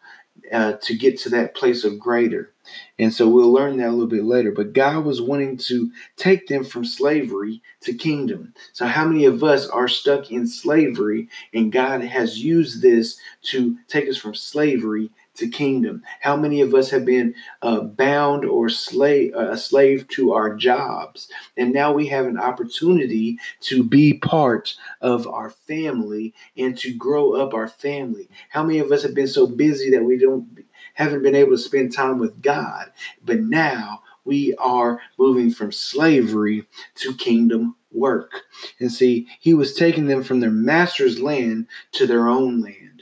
uh, 0.52 0.72
to 0.82 0.96
get 0.96 1.18
to 1.18 1.28
that 1.30 1.54
place 1.54 1.84
of 1.84 1.98
greater. 1.98 2.52
And 2.98 3.12
so 3.12 3.28
we'll 3.28 3.52
learn 3.52 3.76
that 3.78 3.88
a 3.88 3.90
little 3.90 4.06
bit 4.06 4.24
later. 4.24 4.52
But 4.52 4.72
God 4.72 5.04
was 5.04 5.20
wanting 5.20 5.56
to 5.58 5.90
take 6.16 6.46
them 6.46 6.64
from 6.64 6.84
slavery 6.84 7.62
to 7.82 7.94
kingdom. 7.94 8.54
So, 8.72 8.86
how 8.86 9.06
many 9.06 9.24
of 9.24 9.42
us 9.42 9.68
are 9.68 9.88
stuck 9.88 10.30
in 10.30 10.46
slavery 10.46 11.28
and 11.54 11.72
God 11.72 12.02
has 12.02 12.42
used 12.42 12.82
this 12.82 13.18
to 13.44 13.76
take 13.88 14.08
us 14.08 14.16
from 14.16 14.34
slavery 14.34 15.10
to 15.36 15.48
kingdom? 15.48 16.02
How 16.20 16.36
many 16.36 16.60
of 16.60 16.74
us 16.74 16.90
have 16.90 17.04
been 17.04 17.34
uh, 17.62 17.80
bound 17.80 18.44
or 18.44 18.68
slave, 18.68 19.32
uh, 19.34 19.50
a 19.50 19.56
slave 19.56 20.08
to 20.08 20.32
our 20.32 20.54
jobs? 20.54 21.28
And 21.56 21.72
now 21.72 21.92
we 21.92 22.06
have 22.08 22.26
an 22.26 22.38
opportunity 22.38 23.38
to 23.62 23.82
be 23.82 24.14
part 24.14 24.74
of 25.00 25.26
our 25.26 25.50
family 25.50 26.34
and 26.56 26.76
to 26.78 26.92
grow 26.94 27.34
up 27.34 27.54
our 27.54 27.68
family. 27.68 28.28
How 28.50 28.62
many 28.62 28.78
of 28.78 28.92
us 28.92 29.02
have 29.02 29.14
been 29.14 29.28
so 29.28 29.46
busy 29.46 29.90
that 29.90 30.04
we 30.04 30.18
don't 30.18 30.46
haven't 30.94 31.22
been 31.22 31.34
able 31.34 31.52
to 31.52 31.58
spend 31.58 31.92
time 31.92 32.18
with 32.18 32.42
God? 32.42 32.90
But 33.24 33.40
now 33.40 34.02
we 34.24 34.54
are 34.56 35.00
moving 35.18 35.50
from 35.50 35.72
slavery 35.72 36.66
to 36.96 37.14
kingdom 37.14 37.76
work. 37.92 38.42
And 38.78 38.92
see, 38.92 39.26
he 39.40 39.54
was 39.54 39.74
taking 39.74 40.06
them 40.06 40.22
from 40.22 40.40
their 40.40 40.50
master's 40.50 41.20
land 41.20 41.66
to 41.92 42.06
their 42.06 42.28
own 42.28 42.60
land. 42.60 42.99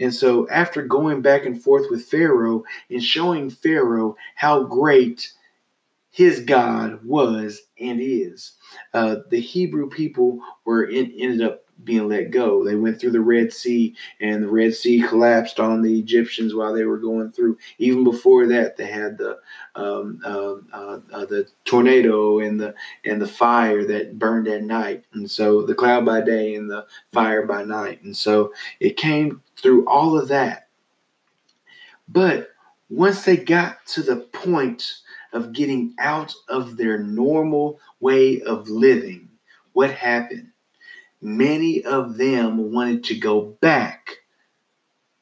And 0.00 0.14
so, 0.14 0.48
after 0.48 0.82
going 0.82 1.20
back 1.20 1.44
and 1.44 1.62
forth 1.62 1.86
with 1.90 2.06
Pharaoh 2.06 2.64
and 2.88 3.02
showing 3.02 3.50
Pharaoh 3.50 4.16
how 4.34 4.64
great 4.64 5.32
his 6.10 6.40
God 6.40 7.04
was 7.04 7.60
and 7.78 8.00
is, 8.00 8.52
uh, 8.94 9.16
the 9.30 9.40
Hebrew 9.40 9.88
people 9.88 10.40
were 10.64 10.84
in, 10.84 11.12
ended 11.16 11.42
up 11.42 11.64
being 11.84 12.08
let 12.08 12.30
go. 12.30 12.64
They 12.64 12.74
went 12.74 13.00
through 13.00 13.12
the 13.12 13.20
Red 13.20 13.52
Sea, 13.52 13.94
and 14.20 14.42
the 14.42 14.48
Red 14.48 14.74
Sea 14.74 15.02
collapsed 15.02 15.60
on 15.60 15.82
the 15.82 15.98
Egyptians 15.98 16.54
while 16.54 16.74
they 16.74 16.84
were 16.84 16.98
going 16.98 17.32
through. 17.32 17.58
Even 17.78 18.04
before 18.04 18.46
that, 18.48 18.76
they 18.76 18.86
had 18.86 19.18
the 19.18 19.38
um, 19.74 20.20
uh, 20.24 20.54
uh, 20.72 21.00
uh, 21.12 21.24
the 21.26 21.46
tornado 21.64 22.40
and 22.40 22.60
the 22.60 22.74
and 23.04 23.20
the 23.20 23.26
fire 23.26 23.84
that 23.84 24.18
burned 24.18 24.48
at 24.48 24.62
night, 24.62 25.04
and 25.12 25.30
so 25.30 25.62
the 25.62 25.74
cloud 25.74 26.04
by 26.04 26.20
day 26.20 26.54
and 26.54 26.70
the 26.70 26.86
fire 27.12 27.46
by 27.46 27.64
night, 27.64 28.02
and 28.02 28.16
so 28.16 28.52
it 28.80 28.96
came 28.96 29.42
through 29.56 29.86
all 29.86 30.18
of 30.18 30.28
that. 30.28 30.68
But 32.08 32.50
once 32.88 33.24
they 33.24 33.36
got 33.36 33.86
to 33.86 34.02
the 34.02 34.16
point 34.16 34.94
of 35.32 35.52
getting 35.52 35.94
out 35.98 36.34
of 36.48 36.76
their 36.76 36.98
normal 36.98 37.78
way 38.00 38.42
of 38.42 38.68
living, 38.68 39.28
what 39.72 39.92
happened? 39.92 40.49
Many 41.20 41.84
of 41.84 42.16
them 42.16 42.72
wanted 42.72 43.04
to 43.04 43.18
go 43.18 43.42
back 43.60 44.18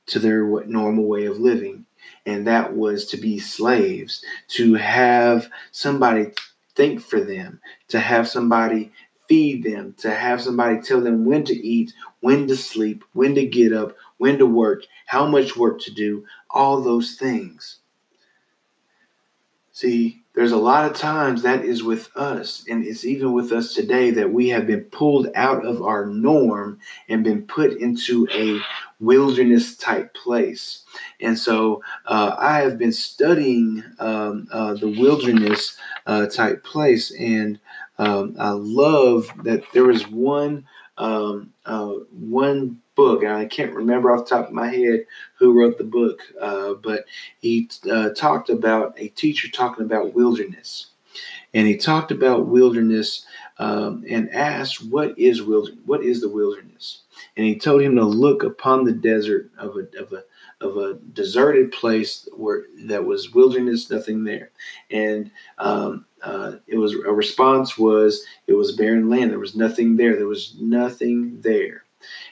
to 0.06 0.18
their 0.18 0.44
normal 0.64 1.04
way 1.04 1.26
of 1.26 1.38
living, 1.38 1.84
and 2.24 2.46
that 2.46 2.74
was 2.74 3.06
to 3.06 3.16
be 3.16 3.38
slaves, 3.38 4.24
to 4.48 4.74
have 4.74 5.50
somebody 5.70 6.32
think 6.74 7.00
for 7.00 7.20
them, 7.20 7.60
to 7.88 8.00
have 8.00 8.28
somebody 8.28 8.92
feed 9.28 9.62
them, 9.62 9.94
to 9.98 10.10
have 10.10 10.40
somebody 10.40 10.80
tell 10.80 11.00
them 11.00 11.24
when 11.24 11.44
to 11.44 11.54
eat, 11.54 11.92
when 12.20 12.46
to 12.48 12.56
sleep, 12.56 13.04
when 13.12 13.34
to 13.34 13.46
get 13.46 13.72
up, 13.72 13.94
when 14.16 14.38
to 14.38 14.46
work, 14.46 14.84
how 15.06 15.26
much 15.26 15.56
work 15.56 15.80
to 15.80 15.92
do, 15.92 16.24
all 16.50 16.80
those 16.80 17.16
things. 17.16 17.80
See, 19.72 20.22
there's 20.38 20.52
a 20.52 20.56
lot 20.56 20.88
of 20.88 20.96
times 20.96 21.42
that 21.42 21.64
is 21.64 21.82
with 21.82 22.16
us, 22.16 22.64
and 22.68 22.84
it's 22.86 23.04
even 23.04 23.32
with 23.32 23.50
us 23.50 23.74
today 23.74 24.12
that 24.12 24.32
we 24.32 24.50
have 24.50 24.68
been 24.68 24.84
pulled 24.84 25.26
out 25.34 25.66
of 25.66 25.82
our 25.82 26.06
norm 26.06 26.78
and 27.08 27.24
been 27.24 27.42
put 27.42 27.72
into 27.72 28.28
a 28.30 28.60
wilderness 29.00 29.76
type 29.76 30.14
place. 30.14 30.84
And 31.20 31.36
so 31.36 31.82
uh, 32.06 32.36
I 32.38 32.60
have 32.60 32.78
been 32.78 32.92
studying 32.92 33.82
um, 33.98 34.46
uh, 34.52 34.74
the 34.74 34.86
wilderness 34.96 35.76
uh, 36.06 36.26
type 36.26 36.62
place, 36.62 37.10
and 37.18 37.58
um, 37.98 38.36
I 38.38 38.50
love 38.50 39.32
that 39.42 39.64
there 39.74 39.86
was 39.86 40.06
one 40.06 40.66
um, 40.98 41.52
uh, 41.64 41.92
one 42.10 42.80
book. 42.94 43.22
And 43.22 43.32
I 43.32 43.46
can't 43.46 43.72
remember 43.72 44.12
off 44.12 44.28
the 44.28 44.36
top 44.36 44.48
of 44.48 44.52
my 44.52 44.68
head 44.68 45.06
who 45.38 45.58
wrote 45.58 45.78
the 45.78 45.84
book, 45.84 46.20
uh, 46.40 46.74
but 46.74 47.04
he 47.40 47.70
uh, 47.90 48.10
talked 48.10 48.50
about 48.50 48.94
a 48.98 49.08
teacher 49.08 49.48
talking 49.48 49.84
about 49.84 50.14
wilderness, 50.14 50.88
and 51.54 51.66
he 51.66 51.76
talked 51.76 52.10
about 52.10 52.46
wilderness 52.46 53.24
um, 53.58 54.04
and 54.08 54.30
asked, 54.30 54.84
"What 54.84 55.18
is 55.18 55.42
wilderness? 55.42 55.80
What 55.86 56.02
is 56.02 56.20
the 56.20 56.28
wilderness?" 56.28 57.02
And 57.36 57.46
he 57.46 57.56
told 57.56 57.82
him 57.82 57.96
to 57.96 58.04
look 58.04 58.42
upon 58.42 58.84
the 58.84 58.92
desert 58.92 59.50
of 59.58 59.76
a 59.76 60.00
of 60.00 60.12
a 60.12 60.24
of 60.60 60.76
a 60.76 60.94
deserted 61.12 61.70
place 61.72 62.28
where 62.36 62.64
that 62.84 63.04
was 63.04 63.32
wilderness, 63.32 63.90
nothing 63.90 64.24
there, 64.24 64.50
and 64.90 65.30
um, 65.58 66.04
uh, 66.22 66.56
it 66.66 66.78
was 66.78 66.94
a 66.94 67.12
response 67.12 67.78
was 67.78 68.24
it 68.46 68.54
was 68.54 68.76
barren 68.76 69.08
land. 69.08 69.30
There 69.30 69.38
was 69.38 69.56
nothing 69.56 69.96
there. 69.96 70.16
There 70.16 70.26
was 70.26 70.56
nothing 70.60 71.40
there. 71.40 71.84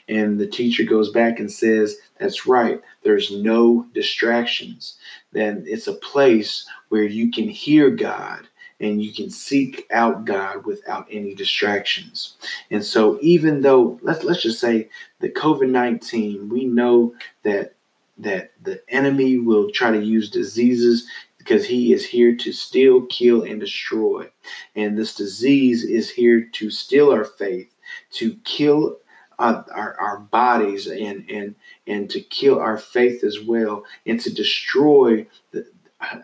And 0.09 0.38
the 0.38 0.47
teacher 0.47 0.85
goes 0.85 1.11
back 1.11 1.40
and 1.40 1.50
says, 1.50 1.97
That's 2.18 2.47
right, 2.47 2.80
there's 3.02 3.30
no 3.33 3.87
distractions. 3.95 4.97
Then 5.33 5.64
it's 5.66 5.88
a 5.88 5.95
place 5.95 6.66
where 6.88 7.04
you 7.04 7.30
can 7.30 7.49
hear 7.49 7.90
God 7.90 8.47
and 8.78 9.02
you 9.02 9.12
can 9.12 9.30
seek 9.30 9.87
out 9.90 10.25
God 10.25 10.66
without 10.66 11.06
any 11.11 11.35
distractions. 11.35 12.37
And 12.71 12.85
so, 12.85 13.18
even 13.23 13.62
though 13.62 13.99
let's 14.02 14.23
let's 14.23 14.42
just 14.42 14.61
say 14.61 14.88
the 15.21 15.30
COVID 15.30 15.71
nineteen, 15.71 16.49
we 16.49 16.64
know 16.64 17.14
that 17.42 17.75
that 18.18 18.52
the 18.62 18.80
enemy 18.88 19.38
will 19.38 19.70
try 19.70 19.90
to 19.90 20.02
use 20.02 20.30
diseases 20.30 21.06
because 21.38 21.66
he 21.66 21.92
is 21.92 22.04
here 22.04 22.35
to 22.35 22.52
steal, 22.52 23.02
kill, 23.06 23.42
and 23.42 23.61
destroy. 23.61 24.28
And 24.75 24.99
this 24.99 25.14
disease 25.14 25.85
is 25.85 26.11
here 26.11 26.40
to 26.40 26.70
steal 26.70 27.12
our 27.12 27.25
faith, 27.25 27.73
to 28.12 28.35
kill 28.44 28.99
our, 29.38 29.64
our, 29.73 30.00
our 30.00 30.18
bodies 30.18 30.87
and, 30.87 31.28
and, 31.30 31.54
and 31.87 32.11
to 32.11 32.20
kill 32.20 32.58
our 32.58 32.78
faith 32.78 33.23
as 33.23 33.40
well 33.40 33.85
and 34.06 34.20
to 34.20 34.32
destroy 34.32 35.26
the, 35.52 35.66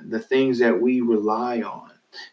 the 0.08 0.20
things 0.20 0.58
that 0.58 0.80
we 0.80 1.00
rely 1.00 1.60
on. 1.62 1.90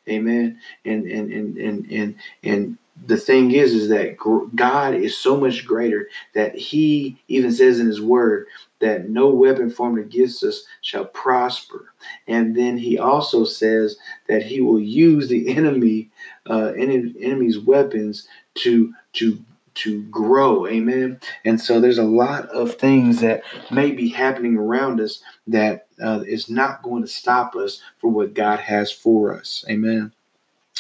Amen. 0.07 0.59
And, 0.85 1.05
and, 1.05 1.31
and, 1.31 1.57
and, 1.57 1.91
and, 1.91 2.15
and 2.43 2.77
the 3.05 3.17
thing 3.17 3.51
is, 3.51 3.73
is 3.73 3.89
that 3.89 4.17
God 4.55 4.93
is 4.93 5.17
so 5.17 5.37
much 5.37 5.65
greater 5.65 6.09
that 6.33 6.55
he 6.55 7.21
even 7.27 7.51
says 7.51 7.79
in 7.79 7.87
his 7.87 8.01
word 8.01 8.47
that 8.79 9.09
no 9.09 9.29
weapon 9.29 9.69
formed 9.69 10.00
against 10.00 10.43
us 10.43 10.63
shall 10.81 11.05
prosper. 11.05 11.93
And 12.27 12.55
then 12.55 12.77
he 12.77 12.98
also 12.98 13.43
says 13.43 13.98
that 14.27 14.43
he 14.43 14.62
will 14.62 14.79
use 14.79 15.27
the 15.27 15.55
enemy, 15.55 16.09
uh, 16.50 16.74
enemy's 16.77 17.59
weapons 17.59 18.27
to, 18.55 18.93
to 19.13 19.43
to 19.75 20.03
grow. 20.05 20.67
Amen. 20.67 21.19
And 21.45 21.59
so 21.59 21.79
there's 21.79 22.00
a 22.00 22.03
lot 22.03 22.50
of 22.50 22.75
things 22.75 23.21
that 23.21 23.43
may 23.71 23.91
be 23.91 24.09
happening 24.09 24.57
around 24.57 25.00
us 25.00 25.21
that 25.48 25.88
uh, 26.03 26.21
is 26.27 26.50
not 26.50 26.83
going 26.83 27.01
to 27.01 27.07
stop 27.07 27.55
us 27.55 27.81
for 27.98 28.09
what 28.09 28.33
God 28.33 28.59
has 28.59 28.91
for 28.91 29.33
us. 29.33 29.63
Amen. 29.69 30.12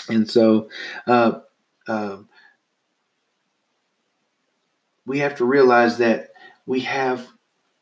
And 0.09 0.29
so 0.29 0.69
uh, 1.07 1.39
uh, 1.87 2.17
we 5.05 5.19
have 5.19 5.35
to 5.37 5.45
realize 5.45 5.97
that 5.99 6.31
we 6.65 6.81
have 6.81 7.27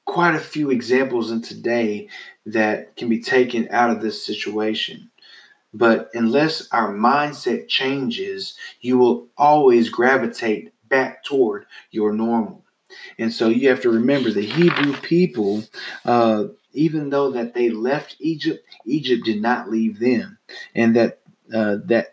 quite 0.07 0.35
a 0.35 0.39
few 0.39 0.71
examples 0.71 1.31
in 1.31 1.41
today 1.41 2.07
that 2.45 2.95
can 2.95 3.09
be 3.09 3.19
taken 3.19 3.67
out 3.69 3.91
of 3.91 4.01
this 4.01 4.25
situation. 4.25 5.11
But 5.73 6.09
unless 6.13 6.67
our 6.71 6.91
mindset 6.93 7.67
changes, 7.67 8.55
you 8.81 8.97
will 8.97 9.27
always 9.37 9.89
gravitate 9.89 10.73
back 10.87 11.23
toward 11.23 11.65
your 11.91 12.13
normal. 12.13 12.63
And 13.19 13.33
so 13.33 13.49
you 13.49 13.69
have 13.69 13.81
to 13.81 13.91
remember 13.91 14.31
the 14.31 14.45
Hebrew 14.45 14.93
people, 14.93 15.65
uh, 16.05 16.45
even 16.73 17.09
though 17.09 17.31
that 17.31 17.53
they 17.53 17.69
left 17.69 18.15
Egypt, 18.19 18.65
Egypt 18.85 19.25
did 19.25 19.41
not 19.41 19.69
leave 19.69 19.99
them, 19.99 20.37
and 20.73 20.95
that 20.95 21.19
uh, 21.53 21.77
that 21.85 22.11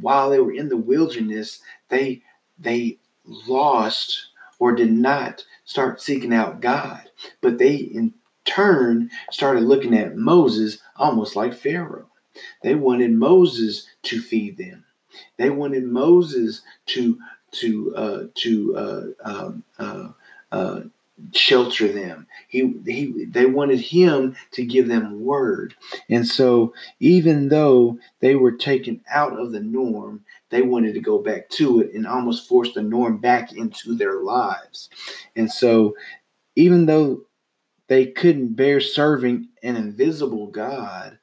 while 0.00 0.30
they 0.30 0.40
were 0.40 0.52
in 0.52 0.68
the 0.68 0.76
wilderness, 0.76 1.60
they 1.88 2.22
they 2.58 2.98
lost 3.24 4.26
or 4.58 4.72
did 4.72 4.92
not 4.92 5.44
start 5.64 6.02
seeking 6.02 6.34
out 6.34 6.60
God, 6.60 7.07
but 7.40 7.58
they 7.58 7.74
in 7.74 8.14
turn 8.44 9.10
started 9.30 9.64
looking 9.64 9.96
at 9.96 10.16
Moses 10.16 10.78
almost 10.96 11.36
like 11.36 11.54
Pharaoh. 11.54 12.08
They 12.62 12.74
wanted 12.74 13.12
Moses 13.12 13.86
to 14.04 14.20
feed 14.20 14.56
them. 14.56 14.84
They 15.36 15.50
wanted 15.50 15.84
Moses 15.84 16.62
to 16.86 17.18
to 17.50 17.96
uh, 17.96 18.22
to 18.34 18.76
uh, 18.76 19.06
um, 19.24 19.64
uh, 19.78 20.08
uh, 20.52 20.80
shelter 21.32 21.88
them. 21.88 22.26
He 22.48 22.74
he 22.86 23.24
they 23.24 23.46
wanted 23.46 23.80
him 23.80 24.36
to 24.52 24.64
give 24.64 24.88
them 24.88 25.24
word. 25.24 25.74
And 26.08 26.26
so 26.26 26.74
even 27.00 27.48
though 27.48 27.98
they 28.20 28.34
were 28.34 28.52
taken 28.52 29.00
out 29.10 29.38
of 29.38 29.52
the 29.52 29.60
norm, 29.60 30.24
they 30.50 30.62
wanted 30.62 30.94
to 30.94 31.00
go 31.00 31.18
back 31.18 31.48
to 31.50 31.80
it 31.80 31.94
and 31.94 32.06
almost 32.06 32.48
force 32.48 32.72
the 32.74 32.82
norm 32.82 33.18
back 33.18 33.52
into 33.52 33.94
their 33.94 34.20
lives. 34.20 34.90
And 35.36 35.50
so 35.50 35.94
even 36.58 36.86
though 36.86 37.20
they 37.86 38.06
couldn't 38.06 38.56
bear 38.56 38.80
serving 38.80 39.46
an 39.62 39.76
invisible 39.76 40.48
God, 40.48 41.16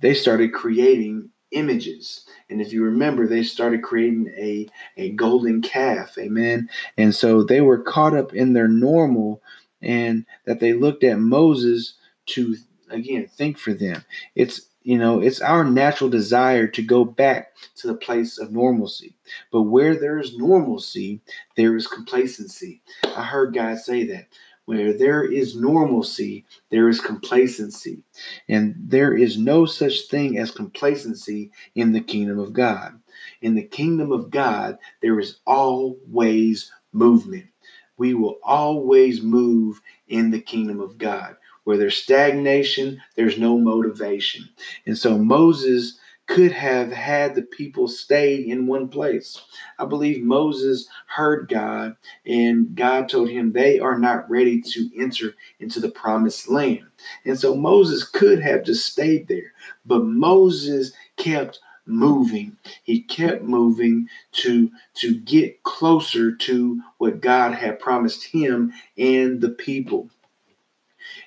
they 0.00 0.14
started 0.14 0.52
creating 0.52 1.30
images. 1.52 2.26
And 2.50 2.60
if 2.60 2.72
you 2.72 2.82
remember, 2.82 3.28
they 3.28 3.44
started 3.44 3.84
creating 3.84 4.34
a, 4.36 4.68
a 4.96 5.12
golden 5.12 5.62
calf. 5.62 6.18
Amen. 6.18 6.68
And 6.98 7.14
so 7.14 7.44
they 7.44 7.60
were 7.60 7.78
caught 7.78 8.16
up 8.16 8.34
in 8.34 8.52
their 8.52 8.66
normal 8.66 9.40
and 9.80 10.26
that 10.44 10.58
they 10.58 10.72
looked 10.72 11.04
at 11.04 11.20
Moses 11.20 11.94
to, 12.26 12.56
again, 12.90 13.28
think 13.28 13.58
for 13.58 13.74
them. 13.74 14.04
It's, 14.34 14.62
you 14.86 14.96
know, 14.96 15.20
it's 15.20 15.40
our 15.40 15.64
natural 15.64 16.08
desire 16.08 16.68
to 16.68 16.80
go 16.80 17.04
back 17.04 17.54
to 17.74 17.88
the 17.88 17.96
place 17.96 18.38
of 18.38 18.52
normalcy. 18.52 19.16
But 19.50 19.62
where 19.62 19.96
there 19.96 20.20
is 20.20 20.38
normalcy, 20.38 21.20
there 21.56 21.74
is 21.74 21.88
complacency. 21.88 22.82
I 23.04 23.24
heard 23.24 23.52
guys 23.52 23.84
say 23.84 24.04
that. 24.06 24.28
Where 24.66 24.92
there 24.92 25.24
is 25.24 25.56
normalcy, 25.56 26.44
there 26.70 26.88
is 26.88 27.00
complacency. 27.00 28.04
And 28.48 28.76
there 28.78 29.16
is 29.16 29.36
no 29.36 29.66
such 29.66 30.02
thing 30.02 30.38
as 30.38 30.52
complacency 30.52 31.50
in 31.74 31.90
the 31.90 32.00
kingdom 32.00 32.38
of 32.38 32.52
God. 32.52 32.96
In 33.42 33.56
the 33.56 33.64
kingdom 33.64 34.12
of 34.12 34.30
God, 34.30 34.78
there 35.02 35.18
is 35.18 35.40
always 35.48 36.70
movement. 36.92 37.46
We 37.96 38.14
will 38.14 38.38
always 38.42 39.22
move 39.22 39.80
in 40.08 40.30
the 40.30 40.40
kingdom 40.40 40.80
of 40.80 40.98
God. 40.98 41.36
Where 41.64 41.76
there's 41.76 41.96
stagnation, 41.96 43.02
there's 43.16 43.38
no 43.38 43.58
motivation. 43.58 44.48
And 44.86 44.96
so 44.96 45.18
Moses 45.18 45.98
could 46.26 46.52
have 46.52 46.90
had 46.90 47.34
the 47.34 47.42
people 47.42 47.88
stay 47.88 48.36
in 48.36 48.66
one 48.66 48.88
place. 48.88 49.40
I 49.78 49.84
believe 49.84 50.24
Moses 50.24 50.88
heard 51.06 51.48
God, 51.48 51.96
and 52.24 52.74
God 52.74 53.08
told 53.08 53.30
him 53.30 53.52
they 53.52 53.78
are 53.78 53.98
not 53.98 54.28
ready 54.28 54.60
to 54.60 54.90
enter 55.00 55.34
into 55.60 55.80
the 55.80 55.88
promised 55.88 56.48
land. 56.48 56.86
And 57.24 57.38
so 57.38 57.54
Moses 57.54 58.04
could 58.04 58.40
have 58.42 58.64
just 58.64 58.86
stayed 58.86 59.28
there, 59.28 59.52
but 59.84 60.04
Moses 60.04 60.92
kept 61.16 61.60
moving. 61.86 62.56
He 62.82 63.00
kept 63.00 63.42
moving 63.42 64.08
to 64.32 64.70
to 64.94 65.14
get 65.20 65.62
closer 65.62 66.34
to 66.34 66.80
what 66.98 67.20
God 67.20 67.54
had 67.54 67.80
promised 67.80 68.24
him 68.24 68.72
and 68.98 69.40
the 69.40 69.50
people. 69.50 70.10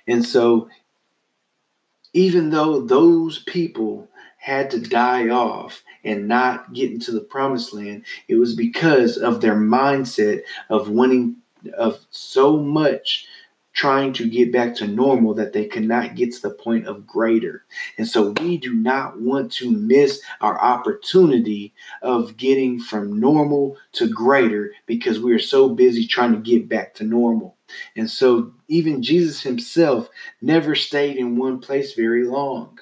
And 0.08 0.26
so 0.26 0.70
even 2.14 2.50
though 2.50 2.82
those 2.82 3.40
people 3.44 4.08
had 4.38 4.72
to 4.72 4.80
die 4.80 5.30
off 5.30 5.84
and 6.04 6.28
not 6.28 6.74
get 6.74 6.92
into 6.92 7.12
the 7.12 7.20
promised 7.20 7.74
land, 7.74 8.04
it 8.28 8.36
was 8.36 8.56
because 8.56 9.18
of 9.18 9.42
their 9.42 9.56
mindset 9.56 10.42
of 10.70 10.90
wanting 10.90 11.36
of 11.78 12.00
so 12.10 12.58
much 12.58 13.26
trying 13.80 14.12
to 14.12 14.30
get 14.30 14.52
back 14.52 14.76
to 14.76 14.86
normal 14.86 15.34
that 15.34 15.54
they 15.54 15.66
could 15.66 15.88
not 15.88 16.14
get 16.14 16.34
to 16.34 16.42
the 16.42 16.50
point 16.50 16.86
of 16.86 17.08
greater. 17.08 17.64
And 17.98 18.06
so 18.06 18.34
we 18.42 18.58
do 18.58 18.74
not 18.74 19.22
want 19.22 19.54
to 19.54 19.72
miss 19.72 20.22
our 20.42 20.60
opportunity 20.60 21.74
of 22.02 22.36
getting 22.36 22.82
from 22.82 23.22
normal 23.22 23.78
to 23.94 24.10
greater 24.10 24.74
because 24.86 25.22
we 25.22 25.34
are 25.34 25.40
so 25.40 25.70
busy 25.70 26.06
trying 26.06 26.34
to 26.34 26.40
get 26.40 26.68
back 26.68 26.94
to 26.96 27.06
normal. 27.06 27.56
And 27.96 28.12
so 28.12 28.52
even 28.68 29.02
Jesus 29.02 29.44
himself 29.44 30.10
never 30.42 30.76
stayed 30.76 31.16
in 31.16 31.38
one 31.38 31.60
place 31.60 31.94
very 31.94 32.26
long. 32.26 32.80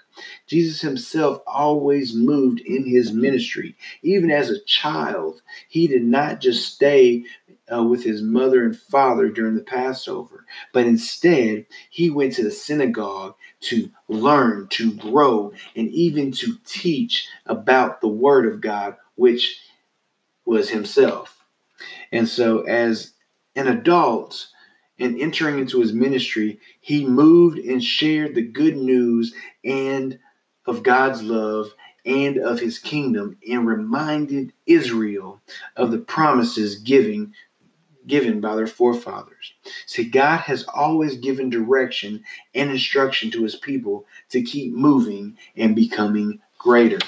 Jesus 0.48 0.82
himself 0.82 1.43
always 1.45 2.15
moved 2.15 2.60
in 2.62 2.88
his 2.88 3.12
ministry. 3.12 3.76
Even 4.02 4.32
as 4.32 4.50
a 4.50 4.63
child, 4.63 5.43
he 5.69 5.86
did 5.86 6.04
not 6.04 6.41
just 6.41 6.74
stay 6.74 7.24
uh, 7.73 7.84
with 7.84 8.03
his 8.03 8.21
mother 8.21 8.63
and 8.63 8.77
father 8.77 9.30
during 9.30 9.56
the 9.56 9.62
Passover, 9.62 10.45
but 10.73 10.86
instead 10.86 11.65
he 11.89 12.10
went 12.10 12.34
to 12.34 12.43
the 12.43 12.51
synagogue 12.51 13.36
to 13.62 13.89
learn, 14.08 14.67
to 14.69 14.93
grow, 14.93 15.51
and 15.75 15.89
even 15.89 16.32
to 16.32 16.58
teach 16.65 17.27
about 17.45 18.01
the 18.01 18.08
Word 18.08 18.45
of 18.45 18.62
God, 18.62 18.95
which 19.15 19.60
was 20.45 20.69
himself. 20.69 21.45
And 22.12 22.27
so, 22.27 22.62
as 22.62 23.13
an 23.56 23.67
adult, 23.67 24.47
and 24.99 25.19
entering 25.19 25.60
into 25.60 25.80
his 25.80 25.93
ministry, 25.93 26.60
he 26.80 27.06
moved 27.06 27.60
and 27.60 27.84
shared 27.84 28.34
the 28.34 28.41
good 28.41 28.77
news 28.77 29.34
and 29.63 30.17
of 30.65 30.84
God's 30.84 31.21
love 31.21 31.71
and 32.06 32.38
of 32.38 32.60
his 32.60 32.80
kingdom 32.80 33.38
and 33.47 33.67
reminded 33.67 34.53
Israel 34.65 35.41
of 35.75 35.91
the 35.91 35.99
promises 35.99 36.77
given 36.77 37.34
given 38.08 38.39
by 38.41 38.56
their 38.56 38.67
forefathers. 38.67 39.54
See, 39.86 40.06
God 40.06 40.38
has 40.41 40.65
always 40.74 41.17
given 41.17 41.50
direction 41.50 42.24
and 42.56 42.72
instruction 42.72 43.30
to 43.32 43.43
his 43.43 43.56
people 43.56 44.06
to 44.30 44.41
keep 44.41 44.74
moving 44.74 45.38
and 45.56 45.76
becoming 45.76 46.39
greater. 46.58 47.00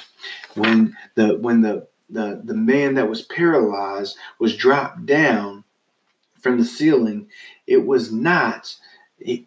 When 0.55 0.95
the 1.15 1.37
when 1.37 1.61
the 1.61 1.87
the, 2.09 2.41
the 2.43 2.55
man 2.55 2.95
that 2.95 3.09
was 3.09 3.21
paralyzed 3.21 4.17
was 4.39 4.57
dropped 4.57 5.05
down 5.05 5.63
from 6.39 6.57
the 6.57 6.65
ceiling, 6.65 7.27
it 7.67 7.85
was 7.85 8.11
not, 8.11 8.75
it, 9.19 9.43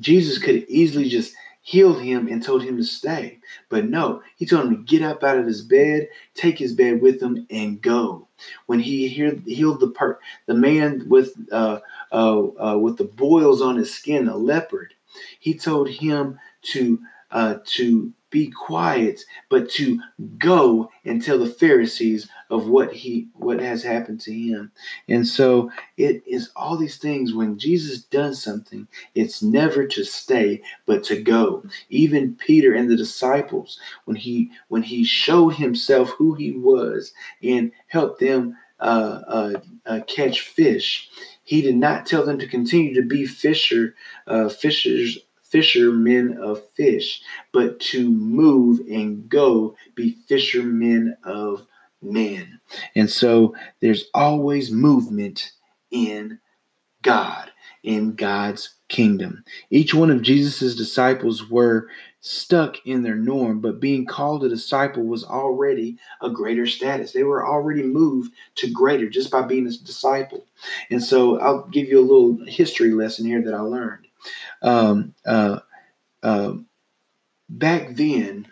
Jesus 0.00 0.38
could 0.38 0.64
easily 0.68 1.08
just 1.08 1.34
healed 1.64 2.02
him 2.02 2.28
and 2.28 2.42
told 2.42 2.62
him 2.62 2.76
to 2.76 2.84
stay. 2.84 3.38
But 3.70 3.88
no, 3.88 4.22
he 4.36 4.44
told 4.44 4.66
him 4.66 4.76
to 4.76 4.82
get 4.82 5.02
up 5.02 5.24
out 5.24 5.38
of 5.38 5.46
his 5.46 5.62
bed, 5.62 6.08
take 6.34 6.58
his 6.58 6.74
bed 6.74 7.00
with 7.00 7.20
him, 7.22 7.46
and 7.50 7.80
go. 7.80 8.28
When 8.66 8.80
he 8.80 9.08
healed 9.08 9.80
the 9.80 9.90
part, 9.90 10.20
the 10.46 10.54
man 10.54 11.08
with 11.08 11.32
uh, 11.50 11.80
uh, 12.12 12.42
uh, 12.62 12.78
with 12.78 12.98
the 12.98 13.04
boils 13.04 13.62
on 13.62 13.76
his 13.76 13.94
skin, 13.94 14.28
a 14.28 14.36
leopard, 14.36 14.92
he 15.40 15.54
told 15.54 15.88
him 15.88 16.38
to 16.72 17.00
uh, 17.30 17.56
to 17.64 18.12
be 18.28 18.50
quiet, 18.50 19.22
but 19.48 19.70
to 19.70 20.00
go 20.36 20.90
and 21.04 21.22
tell 21.22 21.38
the 21.38 21.46
Pharisees 21.46 22.28
of 22.54 22.68
what 22.68 22.92
he 22.92 23.26
what 23.34 23.60
has 23.60 23.82
happened 23.82 24.20
to 24.20 24.32
him. 24.32 24.70
And 25.08 25.26
so 25.26 25.72
it 25.96 26.22
is 26.24 26.50
all 26.54 26.76
these 26.76 26.98
things 26.98 27.34
when 27.34 27.58
Jesus 27.58 28.02
does 28.04 28.40
something, 28.40 28.86
it's 29.16 29.42
never 29.42 29.88
to 29.88 30.04
stay, 30.04 30.62
but 30.86 31.02
to 31.04 31.20
go. 31.20 31.64
Even 31.90 32.36
Peter 32.36 32.72
and 32.72 32.88
the 32.88 32.96
disciples, 32.96 33.80
when 34.04 34.16
he 34.16 34.52
when 34.68 34.84
he 34.84 35.02
showed 35.02 35.54
himself 35.54 36.10
who 36.10 36.34
he 36.34 36.52
was 36.52 37.12
and 37.42 37.72
helped 37.88 38.20
them 38.20 38.56
uh, 38.78 39.20
uh, 39.26 39.60
uh, 39.84 40.00
catch 40.06 40.42
fish, 40.42 41.10
he 41.42 41.60
did 41.60 41.76
not 41.76 42.06
tell 42.06 42.24
them 42.24 42.38
to 42.38 42.46
continue 42.46 42.94
to 42.94 43.02
be 43.02 43.26
fisher 43.26 43.96
uh, 44.28 44.48
fishers 44.48 45.18
fishermen 45.42 46.36
of 46.38 46.68
fish, 46.70 47.20
but 47.52 47.78
to 47.78 48.08
move 48.08 48.80
and 48.88 49.28
go 49.28 49.76
be 49.94 50.16
fishermen 50.28 51.16
of 51.24 51.66
men. 52.04 52.60
And 52.94 53.08
so 53.10 53.54
there's 53.80 54.06
always 54.14 54.70
movement 54.70 55.52
in 55.90 56.38
God, 57.02 57.50
in 57.82 58.14
God's 58.14 58.74
kingdom. 58.88 59.44
Each 59.70 59.94
one 59.94 60.10
of 60.10 60.22
Jesus' 60.22 60.74
disciples 60.74 61.48
were 61.50 61.88
stuck 62.20 62.76
in 62.86 63.02
their 63.02 63.16
norm, 63.16 63.60
but 63.60 63.80
being 63.80 64.06
called 64.06 64.44
a 64.44 64.48
disciple 64.48 65.02
was 65.02 65.24
already 65.24 65.98
a 66.22 66.30
greater 66.30 66.66
status. 66.66 67.12
They 67.12 67.24
were 67.24 67.46
already 67.46 67.82
moved 67.82 68.32
to 68.56 68.70
greater 68.70 69.08
just 69.10 69.30
by 69.30 69.42
being 69.42 69.66
a 69.66 69.70
disciple. 69.70 70.46
And 70.90 71.02
so 71.02 71.38
I'll 71.40 71.66
give 71.68 71.86
you 71.88 72.00
a 72.00 72.00
little 72.00 72.38
history 72.46 72.92
lesson 72.92 73.26
here 73.26 73.42
that 73.42 73.54
I 73.54 73.60
learned 73.60 74.06
um, 74.62 75.14
uh, 75.26 75.60
uh, 76.22 76.54
back 77.48 77.94
then, 77.94 78.48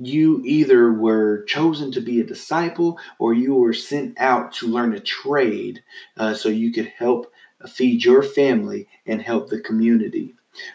you, 0.00 0.42
either 0.44 0.92
were 0.92 1.42
chosen 1.44 1.90
to 1.92 2.00
be 2.00 2.20
a 2.20 2.24
disciple 2.24 2.98
or 3.18 3.34
you 3.34 3.54
were 3.54 3.72
sent 3.72 4.18
out 4.20 4.52
to 4.52 4.68
learn 4.68 4.94
a 4.94 5.00
trade 5.00 5.82
uh, 6.16 6.34
so 6.34 6.48
you 6.48 6.72
could 6.72 6.86
help 6.96 7.32
feed 7.66 8.04
your 8.04 8.22
family 8.22 8.86
and 9.06 9.20
help 9.20 9.48
the 9.48 9.60
community. 9.60 10.34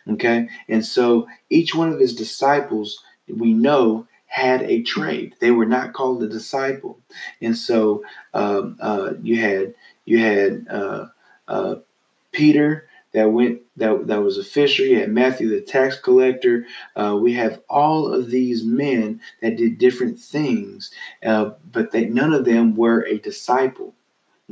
Okay, 0.09 0.47
and 0.69 0.86
so 0.86 1.27
each 1.49 1.75
one 1.75 1.91
of 1.91 1.99
his 1.99 2.15
disciples 2.15 3.03
we 3.27 3.53
know 3.53 4.07
had 4.27 4.62
a 4.63 4.81
trade. 4.81 5.36
They 5.39 5.51
were 5.51 5.65
not 5.65 5.93
called 5.93 6.23
a 6.23 6.27
disciple, 6.27 6.99
and 7.41 7.57
so 7.57 8.03
um, 8.33 8.77
uh, 8.79 9.13
you 9.21 9.41
had 9.41 9.73
you 10.05 10.19
had 10.19 10.67
uh, 10.69 11.07
uh, 11.47 11.75
Peter 12.31 12.88
that 13.13 13.32
went 13.32 13.62
that 13.78 14.08
that 14.08 14.21
was 14.21 14.38
a 14.38 14.43
fisher. 14.43 14.84
You 14.84 14.99
had 14.99 15.12
Matthew 15.12 15.49
the 15.49 15.62
tax 15.62 15.99
collector. 15.99 16.65
Uh, 16.95 17.17
we 17.21 17.34
have 17.34 17.62
all 17.69 18.12
of 18.12 18.30
these 18.30 18.63
men 18.63 19.21
that 19.41 19.58
did 19.58 19.78
different 19.78 20.19
things, 20.19 20.91
uh, 21.26 21.52
but 21.71 21.91
they 21.91 22.06
none 22.06 22.34
of 22.34 22.45
them 22.45 22.76
were 22.76 23.06
a 23.06 23.17
disciple. 23.17 23.93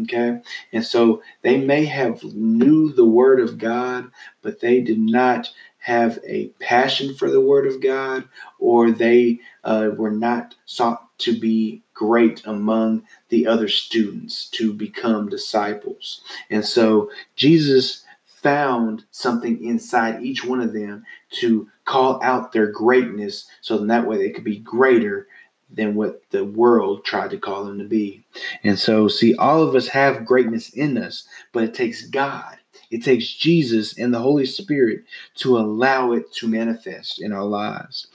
Okay, 0.03 0.39
and 0.71 0.85
so 0.85 1.21
they 1.41 1.57
may 1.57 1.85
have 1.85 2.23
knew 2.23 2.93
the 2.93 3.05
word 3.05 3.39
of 3.41 3.57
God, 3.57 4.09
but 4.41 4.61
they 4.61 4.79
did 4.79 4.99
not 4.99 5.49
have 5.79 6.19
a 6.25 6.47
passion 6.59 7.13
for 7.15 7.29
the 7.29 7.41
word 7.41 7.67
of 7.67 7.81
God, 7.81 8.23
or 8.59 8.91
they 8.91 9.39
uh, 9.63 9.89
were 9.97 10.11
not 10.11 10.55
sought 10.65 11.07
to 11.17 11.37
be 11.37 11.81
great 11.93 12.41
among 12.45 13.03
the 13.29 13.45
other 13.47 13.67
students 13.67 14.47
to 14.49 14.73
become 14.73 15.29
disciples. 15.29 16.21
And 16.49 16.65
so 16.65 17.11
Jesus 17.35 18.05
found 18.41 19.05
something 19.11 19.63
inside 19.63 20.23
each 20.23 20.43
one 20.43 20.61
of 20.61 20.73
them 20.73 21.03
to 21.29 21.67
call 21.85 22.21
out 22.23 22.51
their 22.51 22.71
greatness 22.71 23.45
so 23.61 23.77
that 23.77 24.07
way 24.07 24.17
they 24.17 24.29
could 24.31 24.43
be 24.43 24.59
greater 24.59 25.27
than 25.73 25.95
what 25.95 26.21
the 26.31 26.43
world 26.43 27.05
tried 27.05 27.29
to 27.31 27.37
call 27.37 27.63
them 27.63 27.77
to 27.79 27.85
be. 27.85 28.23
And 28.63 28.77
so, 28.77 29.07
see, 29.07 29.35
all 29.35 29.63
of 29.63 29.75
us 29.75 29.87
have 29.89 30.25
greatness 30.25 30.69
in 30.69 30.97
us, 30.97 31.27
but 31.53 31.63
it 31.63 31.73
takes 31.73 32.05
God, 32.07 32.57
it 32.89 33.03
takes 33.03 33.33
Jesus 33.33 33.97
and 33.97 34.13
the 34.13 34.19
Holy 34.19 34.45
Spirit 34.45 35.03
to 35.35 35.57
allow 35.57 36.11
it 36.11 36.31
to 36.33 36.47
manifest 36.47 37.21
in 37.21 37.31
our 37.31 37.45
lives. 37.45 38.07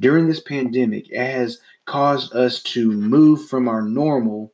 During 0.00 0.26
this 0.26 0.40
pandemic, 0.40 1.10
it 1.10 1.18
has 1.18 1.60
caused 1.84 2.34
us 2.34 2.62
to 2.62 2.90
move 2.90 3.46
from 3.46 3.68
our 3.68 3.82
normal 3.82 4.52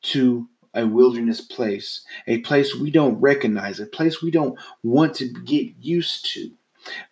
to 0.00 0.48
a 0.78 0.86
wilderness 0.86 1.40
place, 1.40 2.02
a 2.26 2.38
place 2.38 2.74
we 2.74 2.90
don't 2.90 3.20
recognize, 3.20 3.80
a 3.80 3.86
place 3.86 4.22
we 4.22 4.30
don't 4.30 4.58
want 4.82 5.14
to 5.16 5.28
get 5.44 5.72
used 5.80 6.32
to. 6.32 6.50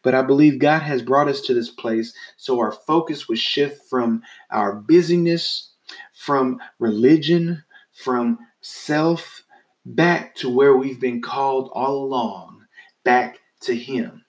But 0.03 0.15
I 0.15 0.23
believe 0.23 0.59
God 0.59 0.83
has 0.83 1.03
brought 1.03 1.29
us 1.29 1.41
to 1.43 1.55
this 1.55 1.71
place 1.71 2.15
so 2.37 2.59
our 2.59 2.73
focus 2.73 3.29
would 3.29 3.39
shift 3.39 3.89
from 3.91 4.23
our 4.51 4.75
busyness, 4.75 5.71
from 6.15 6.61
religion, 6.79 7.63
from 7.93 8.39
self, 8.61 9.43
back 9.85 10.35
to 10.37 10.49
where 10.49 10.77
we've 10.77 11.01
been 11.01 11.21
called 11.21 11.71
all 11.73 12.05
along, 12.05 12.65
back 13.05 13.39
to 13.63 13.75
Him, 13.75 14.25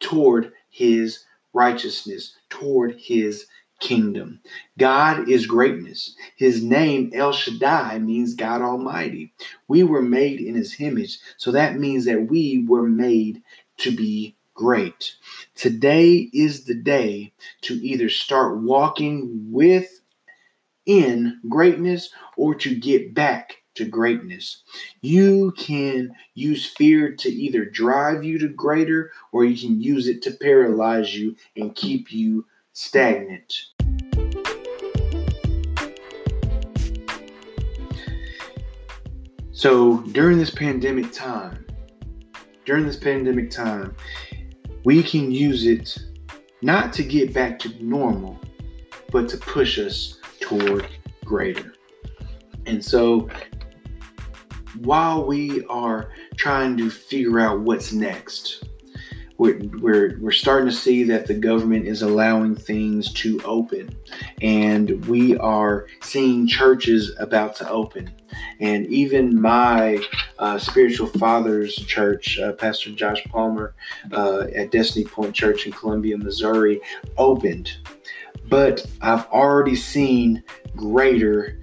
toward 0.00 0.52
His 0.68 1.24
righteousness, 1.52 2.36
toward 2.50 2.96
His 2.98 3.46
kingdom. 3.84 4.40
God 4.78 5.28
is 5.28 5.46
greatness. 5.46 6.16
His 6.36 6.62
name, 6.62 7.12
El 7.14 7.32
Shaddai, 7.32 7.98
means 7.98 8.34
God 8.34 8.62
Almighty. 8.62 9.34
We 9.68 9.84
were 9.84 10.02
made 10.02 10.40
in 10.40 10.54
His 10.54 10.80
image, 10.80 11.18
so 11.36 11.52
that 11.52 11.78
means 11.78 12.06
that 12.06 12.28
we 12.30 12.64
were 12.66 12.88
made 12.88 13.42
to 13.78 13.94
be 13.94 14.36
great. 14.54 15.14
Today 15.54 16.30
is 16.32 16.64
the 16.64 16.74
day 16.74 17.34
to 17.62 17.74
either 17.74 18.08
start 18.08 18.62
walking 18.62 19.48
with 19.52 20.00
in 20.86 21.40
greatness 21.48 22.10
or 22.36 22.54
to 22.54 22.74
get 22.74 23.14
back 23.14 23.58
to 23.74 23.84
greatness. 23.84 24.62
You 25.02 25.52
can 25.58 26.14
use 26.34 26.66
fear 26.66 27.14
to 27.16 27.28
either 27.28 27.64
drive 27.64 28.24
you 28.24 28.38
to 28.38 28.48
greater 28.48 29.10
or 29.32 29.44
you 29.44 29.58
can 29.60 29.80
use 29.80 30.08
it 30.08 30.22
to 30.22 30.30
paralyze 30.30 31.14
you 31.14 31.36
and 31.56 31.74
keep 31.74 32.12
you 32.12 32.46
stagnant. 32.72 33.73
So 39.54 39.98
during 40.10 40.38
this 40.38 40.50
pandemic 40.50 41.12
time, 41.12 41.64
during 42.64 42.84
this 42.84 42.96
pandemic 42.96 43.52
time, 43.52 43.94
we 44.84 45.00
can 45.00 45.30
use 45.30 45.64
it 45.64 45.96
not 46.60 46.92
to 46.94 47.04
get 47.04 47.32
back 47.32 47.60
to 47.60 47.68
normal, 47.82 48.40
but 49.12 49.28
to 49.28 49.36
push 49.36 49.78
us 49.78 50.18
toward 50.40 50.88
greater. 51.24 51.72
And 52.66 52.84
so 52.84 53.28
while 54.80 55.24
we 55.24 55.64
are 55.66 56.10
trying 56.36 56.76
to 56.78 56.90
figure 56.90 57.38
out 57.38 57.60
what's 57.60 57.92
next, 57.92 58.64
we're, 59.36 59.58
we're, 59.80 60.18
we're 60.20 60.32
starting 60.32 60.68
to 60.68 60.74
see 60.74 61.02
that 61.04 61.26
the 61.26 61.34
government 61.34 61.86
is 61.86 62.02
allowing 62.02 62.54
things 62.54 63.12
to 63.14 63.40
open. 63.44 63.94
And 64.42 65.04
we 65.06 65.36
are 65.38 65.88
seeing 66.02 66.46
churches 66.46 67.12
about 67.18 67.56
to 67.56 67.68
open. 67.68 68.12
And 68.60 68.86
even 68.86 69.40
my 69.40 69.98
uh, 70.38 70.58
spiritual 70.58 71.08
father's 71.08 71.74
church 71.74 72.38
uh, 72.38 72.52
pastor 72.52 72.90
josh 72.90 73.22
palmer 73.24 73.74
uh, 74.12 74.46
at 74.54 74.70
destiny 74.70 75.04
point 75.04 75.34
church 75.34 75.66
in 75.66 75.72
columbia 75.72 76.16
missouri 76.16 76.80
opened. 77.16 77.76
But 78.48 78.84
i've 79.00 79.26
already 79.26 79.76
seen 79.76 80.42
greater 80.76 81.60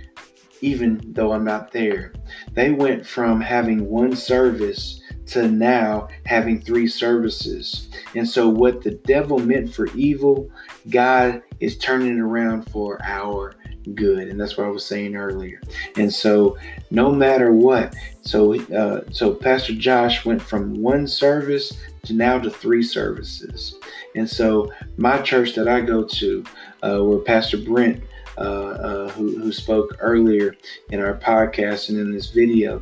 even 0.62 1.02
though 1.14 1.34
i'm 1.34 1.44
not 1.44 1.72
there. 1.72 2.14
They 2.54 2.72
went 2.72 3.06
from 3.06 3.42
having 3.42 3.90
one 3.90 4.16
service 4.16 5.01
to 5.28 5.48
now 5.48 6.08
having 6.26 6.60
three 6.60 6.88
services. 6.88 7.90
And 8.16 8.28
so, 8.28 8.50
what 8.50 8.84
the 8.84 8.92
devil 8.92 9.40
meant 9.40 9.74
for 9.74 9.88
evil, 9.96 10.50
God 10.90 11.42
is 11.60 11.78
turning 11.78 12.20
around 12.20 12.64
for 12.72 13.00
our 13.04 13.56
good. 13.94 14.28
And 14.28 14.40
that's 14.40 14.58
what 14.58 14.68
I 14.68 14.70
was 14.70 14.86
saying 14.86 15.16
earlier. 15.16 15.62
And 15.98 16.14
so, 16.14 16.58
no 16.90 17.12
matter 17.12 17.52
what, 17.52 17.96
so 18.22 18.60
uh, 18.74 19.02
so 19.12 19.34
Pastor 19.34 19.74
Josh 19.74 20.26
went 20.26 20.42
from 20.42 20.76
one 20.76 21.08
service 21.08 21.74
to 22.04 22.14
now 22.14 22.40
to 22.40 22.50
three 22.50 22.84
services. 22.84 23.76
And 24.16 24.30
so, 24.30 24.72
my 24.98 25.22
church 25.22 25.56
that 25.56 25.68
I 25.68 25.82
go 25.82 26.04
to, 26.04 26.44
uh, 26.84 27.00
where 27.00 27.20
Pastor 27.20 27.58
Brent, 27.58 28.04
uh, 28.38 28.42
uh 28.42 29.10
who, 29.10 29.40
who 29.40 29.52
spoke 29.52 29.98
earlier 30.00 30.56
in 30.90 31.00
our 31.00 31.16
podcast 31.16 31.90
and 31.90 32.00
in 32.00 32.12
this 32.12 32.32
video, 32.32 32.82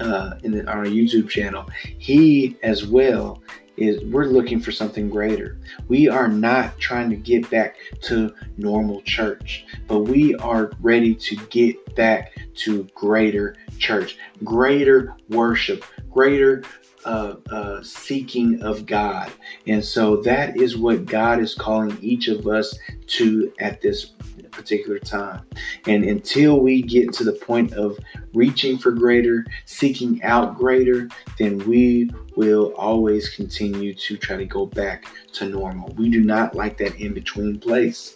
uh, 0.00 0.34
in 0.42 0.68
our 0.68 0.86
YouTube 0.86 1.28
channel, 1.28 1.68
he 1.98 2.56
as 2.62 2.86
well 2.86 3.42
is 3.76 4.04
we're 4.12 4.26
looking 4.26 4.60
for 4.60 4.70
something 4.70 5.08
greater. 5.08 5.58
We 5.88 6.08
are 6.08 6.28
not 6.28 6.78
trying 6.78 7.10
to 7.10 7.16
get 7.16 7.48
back 7.50 7.76
to 8.02 8.34
normal 8.56 9.00
church, 9.02 9.64
but 9.86 10.00
we 10.00 10.34
are 10.36 10.72
ready 10.80 11.14
to 11.14 11.36
get 11.46 11.94
back 11.94 12.32
to 12.56 12.84
greater 12.94 13.56
church, 13.78 14.18
greater 14.44 15.16
worship, 15.30 15.84
greater 16.10 16.62
uh, 17.04 17.34
uh, 17.50 17.82
seeking 17.82 18.62
of 18.62 18.86
God. 18.86 19.32
And 19.66 19.84
so 19.84 20.16
that 20.22 20.56
is 20.56 20.76
what 20.76 21.06
God 21.06 21.40
is 21.40 21.54
calling 21.54 21.98
each 22.00 22.28
of 22.28 22.46
us 22.46 22.78
to 23.08 23.52
at 23.58 23.80
this 23.80 24.12
particular 24.52 24.98
time. 24.98 25.44
And 25.86 26.04
until 26.04 26.60
we 26.60 26.82
get 26.82 27.12
to 27.14 27.24
the 27.24 27.32
point 27.32 27.72
of 27.72 27.98
reaching 28.34 28.78
for 28.78 28.92
greater, 28.92 29.44
seeking 29.64 30.22
out 30.22 30.56
greater, 30.56 31.08
then 31.38 31.58
we 31.68 32.10
will 32.36 32.74
always 32.74 33.28
continue 33.30 33.94
to 33.94 34.16
try 34.16 34.36
to 34.36 34.46
go 34.46 34.66
back 34.66 35.06
to 35.32 35.48
normal. 35.48 35.92
We 35.96 36.08
do 36.10 36.22
not 36.22 36.54
like 36.54 36.78
that 36.78 36.94
in 37.00 37.14
between 37.14 37.58
place. 37.58 38.14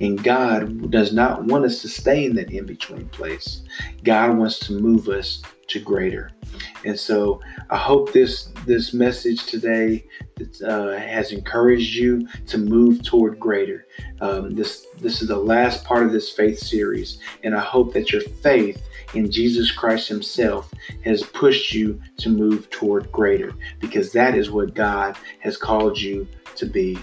And 0.00 0.22
God 0.22 0.90
does 0.90 1.12
not 1.12 1.44
want 1.44 1.64
us 1.64 1.80
to 1.82 1.88
stay 1.88 2.24
in 2.24 2.34
that 2.34 2.50
in 2.50 2.66
between 2.66 3.08
place. 3.08 3.62
God 4.02 4.36
wants 4.36 4.58
to 4.60 4.72
move 4.72 5.08
us 5.08 5.42
to 5.70 5.80
greater. 5.80 6.30
And 6.84 6.98
so 6.98 7.40
I 7.70 7.76
hope 7.76 8.12
this 8.12 8.50
this 8.66 8.92
message 8.92 9.46
today 9.46 10.06
uh, 10.66 10.96
has 10.96 11.32
encouraged 11.32 11.94
you 11.94 12.26
to 12.46 12.58
move 12.58 13.02
toward 13.02 13.38
greater. 13.38 13.86
Um, 14.20 14.54
this 14.54 14.86
this 14.98 15.22
is 15.22 15.28
the 15.28 15.36
last 15.36 15.84
part 15.84 16.04
of 16.04 16.12
this 16.12 16.30
faith 16.30 16.58
series, 16.58 17.18
and 17.44 17.54
I 17.54 17.60
hope 17.60 17.92
that 17.94 18.10
your 18.10 18.22
faith 18.22 18.82
in 19.14 19.30
Jesus 19.30 19.70
Christ 19.70 20.08
Himself 20.08 20.72
has 21.04 21.22
pushed 21.22 21.72
you 21.74 22.00
to 22.18 22.28
move 22.30 22.70
toward 22.70 23.10
greater, 23.12 23.52
because 23.80 24.12
that 24.12 24.34
is 24.34 24.50
what 24.50 24.74
God 24.74 25.16
has 25.40 25.56
called 25.56 26.00
you 26.00 26.26
to 26.60 26.66
be. 26.66 26.98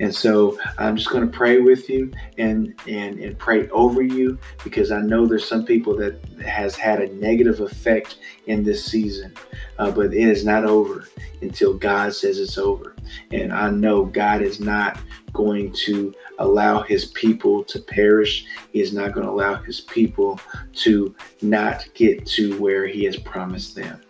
And 0.00 0.14
so 0.14 0.58
I'm 0.78 0.96
just 0.96 1.10
going 1.10 1.28
to 1.28 1.36
pray 1.36 1.58
with 1.58 1.90
you 1.90 2.12
and 2.38 2.74
and 2.86 3.18
and 3.18 3.38
pray 3.38 3.68
over 3.70 4.02
you 4.02 4.38
because 4.64 4.90
I 4.90 5.00
know 5.00 5.26
there's 5.26 5.48
some 5.48 5.64
people 5.64 5.96
that 5.96 6.20
has 6.44 6.74
had 6.76 7.00
a 7.00 7.14
negative 7.14 7.60
effect 7.60 8.18
in 8.46 8.64
this 8.64 8.84
season, 8.84 9.34
uh, 9.78 9.90
but 9.90 10.06
it 10.06 10.14
is 10.14 10.44
not 10.44 10.64
over 10.64 11.08
until 11.42 11.74
God 11.74 12.14
says 12.14 12.38
it's 12.38 12.58
over. 12.58 12.94
And 13.30 13.52
I 13.52 13.70
know 13.70 14.04
God 14.04 14.42
is 14.42 14.60
not 14.60 14.98
going 15.32 15.72
to 15.72 16.14
allow 16.38 16.82
His 16.82 17.06
people 17.06 17.64
to 17.64 17.78
perish. 17.78 18.46
He 18.72 18.80
is 18.80 18.92
not 18.92 19.12
going 19.12 19.26
to 19.26 19.32
allow 19.32 19.56
His 19.56 19.80
people 19.80 20.40
to 20.76 21.14
not 21.42 21.86
get 21.94 22.26
to 22.26 22.58
where 22.58 22.86
He 22.86 23.04
has 23.04 23.16
promised 23.16 23.74
them. 23.74 24.00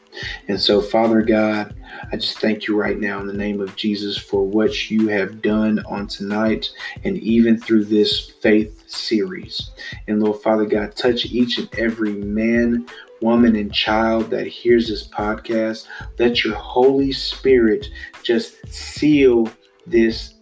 And 0.49 0.61
so, 0.61 0.81
Father 0.81 1.23
God, 1.23 1.75
I 2.13 2.17
just 2.17 2.39
thank 2.39 2.67
you 2.67 2.77
right 2.77 2.99
now 2.99 3.21
in 3.21 3.27
the 3.27 3.33
name 3.33 3.61
of 3.61 3.77
Jesus 3.77 4.17
for 4.17 4.47
what 4.47 4.91
you 4.91 5.09
have 5.09 5.43
done 5.43 5.81
on 5.87 6.07
tonight 6.07 6.71
and 7.05 7.17
even 7.19 7.59
through 7.59 7.85
this 7.85 8.31
faith 8.41 8.85
series. 8.89 9.71
And 10.07 10.23
Lord 10.23 10.41
Father 10.43 10.65
God, 10.65 10.97
touch 10.97 11.27
each 11.27 11.59
and 11.59 11.69
every 11.79 12.13
man, 12.13 12.87
woman, 13.21 13.57
and 13.57 13.73
child 13.73 14.31
that 14.31 14.47
hears 14.47 14.89
this 14.89 15.07
podcast. 15.09 15.87
Let 16.19 16.45
your 16.45 16.55
Holy 16.55 17.13
Spirit 17.13 17.87
just 18.23 18.67
seal 18.73 19.51
this 19.87 20.35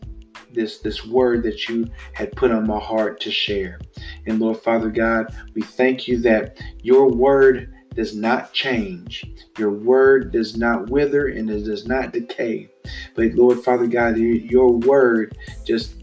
this 0.53 0.79
this 0.79 1.05
word 1.05 1.43
that 1.43 1.69
you 1.69 1.87
had 2.15 2.33
put 2.33 2.51
on 2.51 2.67
my 2.67 2.79
heart 2.79 3.21
to 3.21 3.31
share. 3.31 3.79
And 4.27 4.41
Lord 4.41 4.59
Father 4.59 4.91
God, 4.91 5.35
we 5.55 5.63
thank 5.63 6.09
you 6.09 6.19
that 6.23 6.59
your 6.83 7.09
word 7.09 7.73
does 7.97 8.15
not 8.15 8.53
change. 8.53 9.25
Your 9.59 9.71
word 9.71 10.33
does 10.33 10.57
not 10.57 10.91
wither 10.91 11.29
and 11.29 11.51
it 11.51 11.65
does 11.65 11.87
not 11.87 12.13
decay. 12.13 12.69
But 13.15 13.33
Lord 13.33 13.65
Father 13.65 13.87
God, 13.87 14.17
your 14.19 14.73
word 14.73 15.37
just 15.65 15.95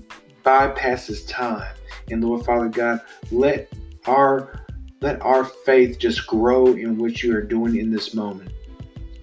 bypasses 0.44 1.28
time. 1.28 1.76
And 2.10 2.24
Lord 2.24 2.46
Father 2.46 2.70
God, 2.70 3.02
let 3.32 3.72
our 4.06 4.66
let 5.02 5.22
our 5.22 5.44
faith 5.44 6.00
just 6.00 6.26
grow 6.28 6.68
in 6.68 6.98
what 6.98 7.22
you 7.22 7.36
are 7.36 7.42
doing 7.42 7.78
in 7.78 7.92
this 7.92 8.14
moment. 8.14 8.52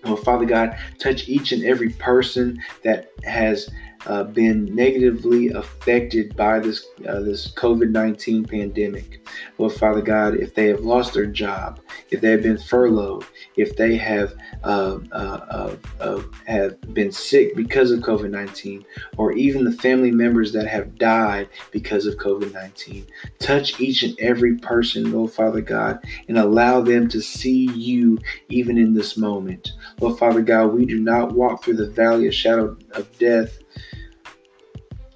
Lord 0.04 0.20
Father 0.20 0.46
God, 0.46 0.78
touch 0.98 1.28
each 1.28 1.52
and 1.52 1.64
every 1.64 1.90
person 1.90 2.62
that 2.82 3.12
has 3.24 3.70
uh, 4.06 4.24
been 4.24 4.74
negatively 4.74 5.48
affected 5.48 6.34
by 6.36 6.58
this 6.58 6.86
uh, 7.08 7.20
this 7.20 7.52
COVID 7.52 7.90
nineteen 7.90 8.44
pandemic. 8.44 9.20
Lord 9.58 9.74
Father 9.74 10.00
God, 10.00 10.36
if 10.36 10.54
they 10.54 10.66
have 10.68 10.80
lost 10.80 11.14
their 11.14 11.26
job, 11.26 11.80
if 12.10 12.20
they 12.20 12.30
have 12.30 12.42
been 12.42 12.58
furloughed, 12.58 13.26
if 13.56 13.76
they 13.76 13.96
have 13.96 14.34
uh, 14.64 14.98
uh, 15.12 15.14
uh, 15.50 15.76
uh 16.00 16.22
have 16.46 16.80
been 16.94 17.12
sick 17.12 17.54
because 17.54 17.90
of 17.90 18.00
COVID 18.00 18.30
nineteen, 18.30 18.84
or 19.16 19.32
even 19.32 19.64
the 19.64 19.72
family 19.72 20.10
members 20.10 20.52
that 20.52 20.66
have 20.66 20.98
died 20.98 21.48
because 21.70 22.06
of 22.06 22.16
COVID 22.16 22.52
nineteen, 22.54 23.06
touch 23.38 23.80
each 23.80 24.02
and 24.02 24.18
every 24.18 24.56
person, 24.56 25.12
Lord 25.12 25.32
Father 25.32 25.60
God, 25.60 26.02
and 26.28 26.38
allow 26.38 26.80
them 26.80 27.08
to 27.10 27.20
see 27.20 27.70
you 27.72 28.18
even 28.48 28.78
in 28.78 28.94
this 28.94 29.16
moment. 29.16 29.72
Lord 30.00 30.18
Father 30.18 30.42
God, 30.42 30.68
we 30.68 30.86
do 30.86 30.98
not 30.98 31.32
walk 31.32 31.62
through 31.62 31.76
the 31.76 31.90
valley 31.90 32.26
of 32.26 32.34
shadow 32.34 32.76
of 32.92 33.18
death 33.18 33.58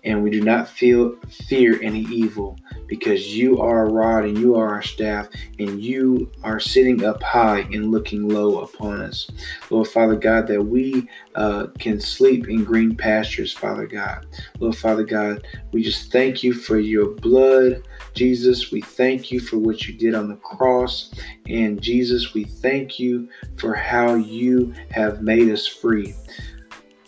and 0.05 0.23
we 0.23 0.31
do 0.31 0.43
not 0.43 0.69
feel 0.69 1.17
fear 1.49 1.81
any 1.83 2.01
evil 2.01 2.59
because 2.87 3.35
you 3.35 3.61
are 3.61 3.87
a 3.87 3.91
rod 3.91 4.25
and 4.25 4.39
you 4.39 4.55
are 4.55 4.69
our 4.69 4.83
staff 4.83 5.29
and 5.59 5.83
you 5.83 6.31
are 6.43 6.61
sitting 6.61 7.05
up 7.05 7.23
high 7.23 7.61
and 7.61 7.91
looking 7.91 8.29
low 8.29 8.61
upon 8.61 9.01
us. 9.01 9.31
Lord 9.71 9.89
father 9.89 10.17
god 10.17 10.47
that 10.49 10.63
we 10.63 11.09
uh, 11.35 11.69
can 11.79 12.01
sleep 12.01 12.49
in 12.49 12.65
green 12.65 12.95
pastures 12.95 13.53
father 13.53 13.87
god. 13.87 14.27
Lord 14.61 14.77
father 14.77 15.05
god 15.05 15.47
we 15.73 15.83
just 15.83 16.13
thank 16.13 16.43
you 16.43 16.53
for 16.53 16.79
your 16.79 17.11
blood 17.11 17.83
jesus. 18.15 18.71
We 18.71 18.83
thank 18.83 19.33
you 19.33 19.41
for 19.41 19.57
what 19.57 19.89
you 19.89 19.95
did 19.95 20.15
on 20.15 20.29
the 20.29 20.37
cross. 20.37 21.13
And 21.49 21.81
jesus 21.81 22.35
we 22.35 22.45
thank 22.45 22.99
you 22.99 23.29
for 23.57 23.75
how 23.75 24.15
you 24.15 24.75
have 24.91 25.23
made 25.23 25.49
us 25.49 25.67
free. 25.67 26.15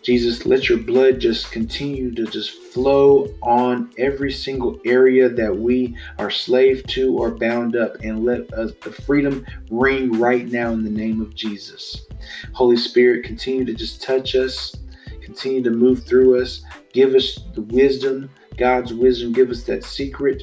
Jesus, 0.02 0.46
let 0.46 0.68
your 0.68 0.78
blood 0.78 1.18
just 1.18 1.50
continue 1.50 2.14
to 2.14 2.26
just 2.26 2.65
flow 2.76 3.26
on 3.40 3.90
every 3.96 4.30
single 4.30 4.78
area 4.84 5.30
that 5.30 5.56
we 5.56 5.96
are 6.18 6.30
slave 6.30 6.86
to 6.86 7.16
or 7.16 7.30
bound 7.30 7.74
up, 7.74 7.96
and 8.02 8.22
let 8.22 8.52
us, 8.52 8.72
the 8.82 8.92
freedom 8.92 9.46
ring 9.70 10.20
right 10.20 10.46
now 10.48 10.72
in 10.72 10.84
the 10.84 10.90
name 10.90 11.22
of 11.22 11.34
Jesus. 11.34 12.06
Holy 12.52 12.76
Spirit, 12.76 13.24
continue 13.24 13.64
to 13.64 13.72
just 13.72 14.02
touch 14.02 14.34
us, 14.34 14.76
continue 15.22 15.62
to 15.62 15.70
move 15.70 16.04
through 16.04 16.38
us, 16.38 16.64
give 16.92 17.14
us 17.14 17.40
the 17.54 17.62
wisdom, 17.62 18.28
God's 18.58 18.92
wisdom, 18.92 19.32
give 19.32 19.48
us 19.48 19.62
that 19.62 19.82
secret 19.82 20.42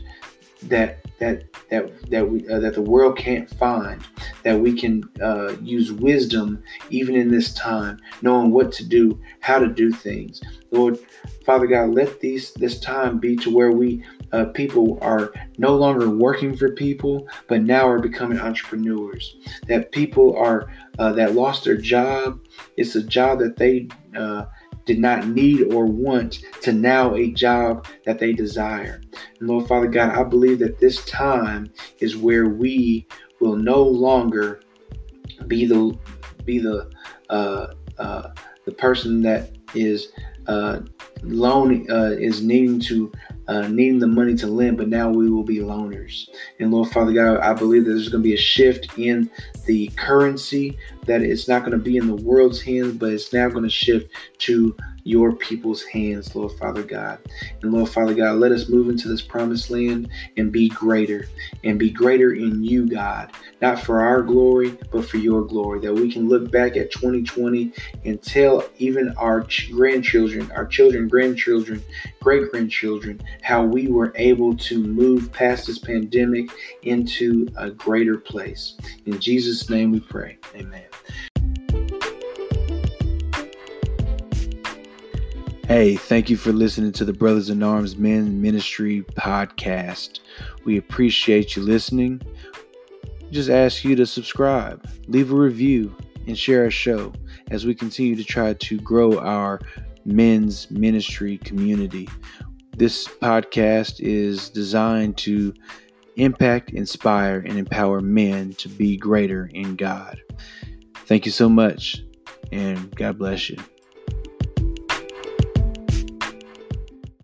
that 0.69 1.03
that 1.19 1.43
that 1.69 2.09
that 2.09 2.29
we 2.29 2.47
uh, 2.49 2.59
that 2.59 2.73
the 2.73 2.81
world 2.81 3.17
can't 3.17 3.49
find 3.49 4.01
that 4.43 4.59
we 4.59 4.73
can 4.73 5.03
uh, 5.21 5.55
use 5.61 5.91
wisdom 5.91 6.63
even 6.89 7.15
in 7.15 7.29
this 7.29 7.53
time 7.53 7.99
knowing 8.21 8.51
what 8.51 8.71
to 8.71 8.85
do 8.85 9.19
how 9.39 9.59
to 9.59 9.67
do 9.67 9.91
things. 9.91 10.41
Lord 10.71 10.99
father 11.45 11.67
god 11.67 11.93
let 11.93 12.19
these 12.19 12.53
this 12.53 12.79
time 12.79 13.19
be 13.19 13.35
to 13.35 13.53
where 13.53 13.71
we 13.71 14.03
uh, 14.31 14.45
people 14.45 14.97
are 15.01 15.31
no 15.57 15.75
longer 15.75 16.09
working 16.09 16.55
for 16.57 16.71
people 16.71 17.27
but 17.47 17.61
now 17.61 17.87
are 17.87 17.99
becoming 17.99 18.39
entrepreneurs. 18.39 19.35
That 19.67 19.91
people 19.91 20.35
are 20.35 20.67
uh, 20.99 21.13
that 21.13 21.35
lost 21.35 21.63
their 21.63 21.77
job. 21.77 22.39
It's 22.77 22.95
a 22.95 23.03
job 23.03 23.39
that 23.39 23.57
they 23.57 23.87
uh, 24.17 24.45
did 24.85 24.99
not 24.99 25.27
need 25.27 25.73
or 25.73 25.85
want 25.85 26.43
to 26.61 26.73
now 26.73 27.15
a 27.15 27.31
job 27.31 27.87
that 28.05 28.19
they 28.19 28.33
desire. 28.33 29.01
And 29.39 29.49
Lord 29.49 29.67
Father 29.67 29.87
God, 29.87 30.17
I 30.17 30.23
believe 30.23 30.59
that 30.59 30.79
this 30.79 31.03
time 31.05 31.71
is 31.99 32.17
where 32.17 32.49
we 32.49 33.07
will 33.39 33.55
no 33.55 33.81
longer 33.83 34.61
be 35.47 35.65
the 35.65 35.97
be 36.45 36.59
the 36.59 36.89
uh, 37.29 37.73
uh, 37.97 38.29
the 38.65 38.71
person 38.71 39.21
that 39.21 39.51
is 39.73 40.09
uh, 40.47 40.79
loan 41.21 41.89
uh, 41.89 42.15
is 42.17 42.41
needing 42.41 42.79
to 42.79 43.11
uh, 43.47 43.67
needing 43.67 43.99
the 43.99 44.07
money 44.07 44.35
to 44.35 44.47
lend, 44.47 44.77
but 44.77 44.87
now 44.87 45.09
we 45.09 45.29
will 45.29 45.43
be 45.43 45.57
loaners. 45.57 46.29
And 46.59 46.71
Lord 46.71 46.89
Father 46.89 47.11
God, 47.11 47.37
I 47.39 47.53
believe 47.53 47.85
that 47.85 47.91
there's 47.91 48.09
going 48.09 48.23
to 48.23 48.29
be 48.29 48.35
a 48.35 48.37
shift 48.37 48.97
in 48.97 49.29
the 49.65 49.87
currency 49.95 50.77
that 51.05 51.21
it's 51.21 51.47
not 51.47 51.61
going 51.61 51.71
to 51.71 51.77
be 51.77 51.97
in 51.97 52.07
the 52.07 52.15
world's 52.15 52.61
hands, 52.61 52.93
but 52.93 53.11
it's 53.11 53.33
now 53.33 53.49
going 53.49 53.63
to 53.63 53.69
shift 53.69 54.09
to 54.39 54.75
your 55.03 55.33
people's 55.33 55.83
hands, 55.83 56.35
Lord 56.35 56.53
Father 56.53 56.83
God. 56.83 57.19
And 57.61 57.73
Lord 57.73 57.89
Father 57.89 58.13
God, 58.13 58.37
let 58.37 58.51
us 58.51 58.69
move 58.69 58.89
into 58.89 59.07
this 59.07 59.21
promised 59.21 59.69
land 59.69 60.09
and 60.37 60.51
be 60.51 60.69
greater 60.69 61.27
and 61.63 61.77
be 61.77 61.89
greater 61.89 62.33
in 62.33 62.63
you, 62.63 62.87
God, 62.87 63.31
not 63.61 63.79
for 63.79 64.01
our 64.01 64.21
glory, 64.21 64.77
but 64.91 65.05
for 65.05 65.17
your 65.17 65.43
glory, 65.43 65.79
that 65.81 65.93
we 65.93 66.11
can 66.11 66.29
look 66.29 66.51
back 66.51 66.77
at 66.77 66.91
2020 66.91 67.73
and 68.05 68.21
tell 68.21 68.63
even 68.77 69.13
our 69.17 69.45
grandchildren, 69.71 70.51
our 70.51 70.65
children, 70.65 71.07
grandchildren, 71.07 71.83
great 72.21 72.49
grandchildren, 72.51 73.21
how 73.41 73.63
we 73.63 73.87
were 73.87 74.13
able 74.15 74.55
to 74.55 74.81
move 74.83 75.31
past 75.31 75.67
this 75.67 75.79
pandemic 75.79 76.49
into 76.83 77.47
a 77.57 77.69
greater 77.69 78.17
place. 78.17 78.77
In 79.05 79.19
Jesus' 79.19 79.69
name 79.69 79.91
we 79.91 79.99
pray. 79.99 80.37
Amen. 80.55 80.83
Hey, 85.67 85.95
thank 85.95 86.29
you 86.29 86.35
for 86.35 86.51
listening 86.51 86.91
to 86.91 87.05
the 87.05 87.13
Brothers 87.13 87.49
in 87.49 87.63
Arms 87.63 87.95
Men 87.95 88.41
Ministry 88.41 89.01
podcast. 89.15 90.19
We 90.65 90.77
appreciate 90.77 91.55
you 91.55 91.61
listening. 91.63 92.21
Just 93.31 93.49
ask 93.49 93.85
you 93.85 93.95
to 93.95 94.05
subscribe, 94.05 94.85
leave 95.07 95.31
a 95.31 95.35
review, 95.35 95.95
and 96.27 96.37
share 96.37 96.65
our 96.65 96.69
show 96.69 97.13
as 97.49 97.65
we 97.65 97.73
continue 97.73 98.13
to 98.17 98.25
try 98.25 98.53
to 98.55 98.77
grow 98.81 99.17
our 99.19 99.61
men's 100.03 100.69
ministry 100.69 101.37
community. 101.37 102.09
This 102.75 103.07
podcast 103.07 104.01
is 104.01 104.49
designed 104.49 105.17
to 105.19 105.53
impact, 106.17 106.71
inspire, 106.71 107.39
and 107.39 107.57
empower 107.57 108.01
men 108.01 108.51
to 108.55 108.67
be 108.67 108.97
greater 108.97 109.49
in 109.53 109.77
God. 109.77 110.21
Thank 111.05 111.25
you 111.25 111.31
so 111.31 111.47
much, 111.47 112.03
and 112.51 112.93
God 112.97 113.17
bless 113.17 113.49
you. 113.49 113.57